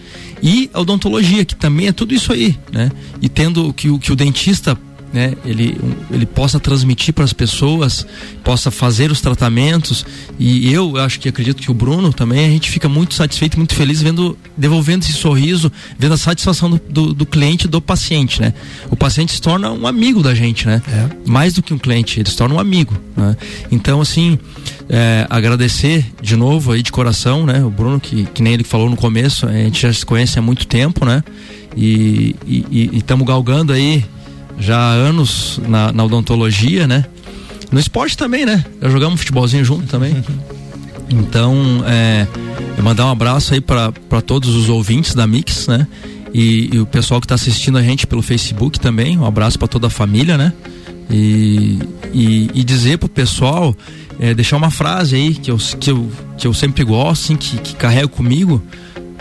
E 0.42 0.70
a 0.74 0.82
odontologia, 0.82 1.46
que 1.46 1.56
também 1.56 1.88
é 1.88 1.94
tudo 1.94 2.14
isso 2.14 2.34
aí, 2.34 2.58
né? 2.72 2.92
E 3.22 3.30
tendo 3.30 3.72
que, 3.72 3.98
que 4.00 4.12
o 4.12 4.16
dentista 4.16 4.78
né, 5.14 5.36
ele, 5.46 5.80
ele 6.10 6.26
possa 6.26 6.60
transmitir 6.60 7.14
para 7.14 7.24
as 7.24 7.32
pessoas, 7.32 8.06
possa 8.44 8.72
fazer 8.72 9.12
os 9.12 9.22
tratamentos. 9.22 10.04
E 10.40 10.74
eu 10.74 10.98
acho 10.98 11.20
que 11.20 11.30
acredito 11.30 11.62
que 11.62 11.70
o 11.70 11.74
Bruno 11.74 12.12
também, 12.12 12.46
a 12.46 12.50
gente 12.50 12.72
fica 12.72 12.90
muito 12.90 13.14
satisfeito, 13.14 13.56
muito 13.56 13.76
feliz 13.76 14.02
vendo, 14.02 14.36
devolvendo 14.58 15.04
esse 15.04 15.14
sorriso, 15.14 15.72
vendo 16.00 16.16
a 16.16 16.18
satisfação 16.18 16.72
do, 16.72 16.82
do, 16.90 17.14
do 17.14 17.26
cliente 17.28 17.68
do 17.68 17.80
paciente, 17.80 18.42
né? 18.42 18.54
O 18.90 18.96
paciente 18.96 19.34
se 19.34 19.42
torna 19.42 19.72
um 19.72 19.86
amigo 19.86 20.24
da 20.24 20.34
gente, 20.34 20.66
né? 20.66 20.82
É. 20.88 21.30
Mais 21.30 21.54
do 21.54 21.62
que 21.62 21.74
um 21.74 21.78
cliente, 21.78 22.20
ele 22.20 22.30
se 22.30 22.36
torna 22.36 22.56
um 22.56 22.60
amigo. 22.60 22.98
Né? 23.16 23.38
Então, 23.72 24.02
assim, 24.02 24.40
é, 24.90 25.28
agradecer 25.30 26.06
de 26.22 26.36
novo 26.36 26.72
aí 26.72 26.82
de 26.82 26.92
coração, 26.92 27.46
né? 27.46 27.64
O 27.64 27.70
Bruno, 27.70 28.00
que, 28.00 28.26
que 28.34 28.42
nem 28.42 28.54
ele 28.54 28.64
falou 28.64 28.90
no 28.90 28.98
começo, 28.98 29.46
a 29.46 29.52
gente 29.52 29.80
já 29.80 29.94
se 29.94 30.04
conhece 30.04 30.40
há 30.40 30.42
muito 30.42 30.66
tempo, 30.66 31.06
né? 31.06 31.24
E 31.78 32.36
estamos 32.94 33.26
galgando 33.28 33.74
aí 33.74 34.04
já 34.58 34.78
há 34.78 34.92
anos 34.92 35.60
na, 35.68 35.92
na 35.92 36.04
odontologia, 36.04 36.88
né? 36.88 37.06
No 37.72 37.80
esporte 37.80 38.18
também, 38.18 38.46
né? 38.46 38.64
Já 38.82 38.90
jogamos 38.90 39.20
futebolzinho 39.20 39.64
junto 39.66 39.88
também. 39.88 40.24
Então, 41.10 41.84
é, 41.86 42.26
mandar 42.82 43.06
um 43.06 43.12
abraço 43.12 43.54
aí 43.54 43.62
para 43.62 43.92
todos 44.26 44.56
os 44.56 44.68
ouvintes 44.68 45.14
da 45.14 45.28
Mix, 45.28 45.68
né? 45.68 45.88
E, 46.34 46.70
e 46.74 46.80
o 46.80 46.86
pessoal 46.86 47.22
que 47.22 47.26
está 47.26 47.36
assistindo 47.36 47.78
a 47.78 47.84
gente 47.84 48.08
pelo 48.08 48.22
Facebook 48.22 48.80
também. 48.80 49.18
Um 49.20 49.26
abraço 49.26 49.60
para 49.60 49.68
toda 49.68 49.88
a 49.88 49.90
família, 49.90 50.38
né? 50.38 50.52
E, 51.10 51.78
e, 52.12 52.50
e 52.54 52.64
dizer 52.64 52.98
pro 52.98 53.08
pessoal, 53.08 53.76
é, 54.20 54.34
deixar 54.34 54.58
uma 54.58 54.72
frase 54.72 55.16
aí 55.16 55.36
que 55.36 55.52
eu, 55.52 55.58
que 55.58 55.92
eu, 55.92 56.10
que 56.38 56.48
eu 56.48 56.54
sempre 56.54 56.84
gosto, 56.84 57.26
assim, 57.26 57.36
que, 57.36 57.58
que 57.58 57.76
carrego 57.76 58.10
comigo, 58.10 58.64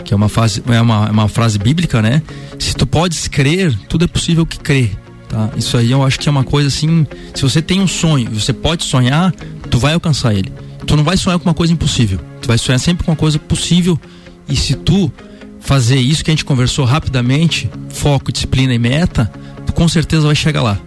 que 0.03 0.13
é 0.13 0.17
uma, 0.17 0.29
frase, 0.29 0.63
é, 0.67 0.81
uma, 0.81 1.07
é 1.07 1.11
uma 1.11 1.27
frase 1.27 1.59
bíblica, 1.59 2.01
né? 2.01 2.23
Se 2.57 2.73
tu 2.73 2.87
podes 2.87 3.27
crer, 3.27 3.77
tudo 3.87 4.05
é 4.05 4.07
possível 4.07 4.45
que 4.45 4.57
crer. 4.57 4.91
Tá? 5.33 5.49
Isso 5.57 5.75
aí 5.75 5.89
eu 5.89 6.03
acho 6.03 6.19
que 6.19 6.29
é 6.29 6.31
uma 6.31 6.43
coisa 6.43 6.67
assim. 6.67 7.07
Se 7.33 7.41
você 7.41 7.59
tem 7.59 7.81
um 7.81 7.87
sonho, 7.87 8.29
você 8.29 8.53
pode 8.53 8.83
sonhar, 8.83 9.31
tu 9.67 9.79
vai 9.79 9.95
alcançar 9.95 10.35
ele. 10.35 10.53
Tu 10.85 10.95
não 10.95 11.03
vai 11.03 11.17
sonhar 11.17 11.39
com 11.39 11.49
uma 11.49 11.55
coisa 11.55 11.73
impossível. 11.73 12.19
Tu 12.39 12.47
vai 12.47 12.57
sonhar 12.59 12.77
sempre 12.77 13.03
com 13.03 13.09
uma 13.09 13.17
coisa 13.17 13.39
possível. 13.39 13.99
E 14.47 14.55
se 14.55 14.75
tu 14.75 15.11
fazer 15.59 15.95
isso 15.95 16.23
que 16.23 16.29
a 16.29 16.33
gente 16.33 16.45
conversou 16.45 16.85
rapidamente, 16.85 17.67
foco, 17.89 18.31
disciplina 18.31 18.75
e 18.75 18.77
meta, 18.77 19.31
tu 19.65 19.73
com 19.73 19.87
certeza 19.87 20.27
vai 20.27 20.35
chegar 20.35 20.61
lá, 20.61 20.77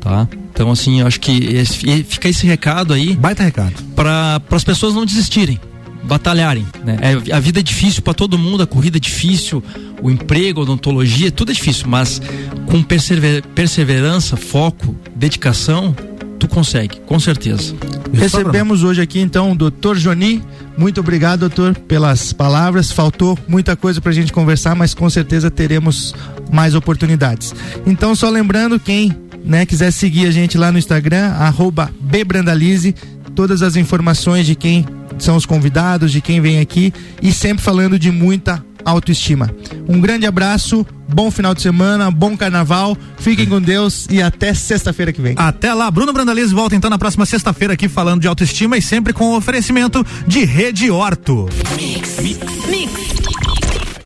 tá? 0.00 0.26
Então 0.50 0.70
assim, 0.70 1.00
eu 1.00 1.06
acho 1.06 1.20
que 1.20 1.32
esse, 1.32 2.04
fica 2.04 2.26
esse 2.28 2.46
recado 2.46 2.94
aí. 2.94 3.14
Baita 3.14 3.42
recado. 3.42 3.74
Para 3.94 4.40
as 4.50 4.64
pessoas 4.64 4.94
não 4.94 5.04
desistirem 5.04 5.60
batalharem, 6.02 6.66
né? 6.84 6.98
É, 7.00 7.34
a 7.34 7.40
vida 7.40 7.60
é 7.60 7.62
difícil 7.62 8.02
para 8.02 8.14
todo 8.14 8.38
mundo, 8.38 8.62
a 8.62 8.66
corrida 8.66 8.96
é 8.96 9.00
difícil, 9.00 9.62
o 10.02 10.10
emprego, 10.10 10.60
a 10.60 10.62
odontologia, 10.62 11.30
tudo 11.30 11.52
é 11.52 11.54
difícil, 11.54 11.86
mas 11.88 12.20
com 12.66 12.82
persever, 12.82 13.42
perseverança, 13.54 14.36
foco, 14.36 14.96
dedicação, 15.14 15.94
tu 16.38 16.48
consegue, 16.48 16.98
com 17.06 17.20
certeza. 17.20 17.74
Recebemos 18.12 18.82
hoje 18.82 19.02
aqui 19.02 19.20
então 19.20 19.52
o 19.52 19.54
doutor 19.54 19.96
Joni. 19.96 20.42
Muito 20.76 21.00
obrigado, 21.00 21.40
doutor, 21.40 21.74
pelas 21.76 22.32
palavras. 22.32 22.90
Faltou 22.90 23.38
muita 23.46 23.76
coisa 23.76 24.00
para 24.00 24.10
a 24.10 24.14
gente 24.14 24.32
conversar, 24.32 24.74
mas 24.74 24.94
com 24.94 25.08
certeza 25.10 25.50
teremos 25.50 26.14
mais 26.50 26.74
oportunidades. 26.74 27.54
Então, 27.86 28.14
só 28.14 28.30
lembrando, 28.30 28.80
quem 28.80 29.14
né, 29.44 29.66
quiser 29.66 29.90
seguir 29.90 30.26
a 30.26 30.30
gente 30.30 30.56
lá 30.56 30.72
no 30.72 30.78
Instagram, 30.78 31.32
arroba 31.32 31.90
Bbrandalize, 32.00 32.94
todas 33.34 33.62
as 33.62 33.76
informações 33.76 34.46
de 34.46 34.54
quem 34.54 34.86
são 35.24 35.36
os 35.36 35.46
convidados, 35.46 36.12
de 36.12 36.20
quem 36.20 36.40
vem 36.40 36.60
aqui 36.60 36.92
e 37.22 37.32
sempre 37.32 37.62
falando 37.62 37.98
de 37.98 38.10
muita 38.10 38.64
autoestima. 38.84 39.50
Um 39.88 40.00
grande 40.00 40.26
abraço, 40.26 40.86
bom 41.08 41.30
final 41.30 41.54
de 41.54 41.62
semana, 41.62 42.10
bom 42.10 42.36
carnaval, 42.36 42.96
fiquem 43.18 43.46
com 43.46 43.60
Deus 43.60 44.06
e 44.10 44.22
até 44.22 44.54
sexta-feira 44.54 45.12
que 45.12 45.20
vem. 45.20 45.34
Até 45.36 45.72
lá, 45.72 45.90
Bruno 45.90 46.12
Brandalize 46.12 46.54
volta 46.54 46.76
então 46.76 46.90
na 46.90 46.98
próxima 46.98 47.26
sexta-feira 47.26 47.74
aqui 47.74 47.88
falando 47.88 48.20
de 48.20 48.28
autoestima 48.28 48.76
e 48.76 48.82
sempre 48.82 49.12
com 49.12 49.26
o 49.26 49.36
oferecimento 49.36 50.04
de 50.26 50.44
Rede 50.44 50.90
Horto. 50.90 51.48
Mix. 51.76 52.18
Mix. 52.20 52.66
Mix. 52.68 53.19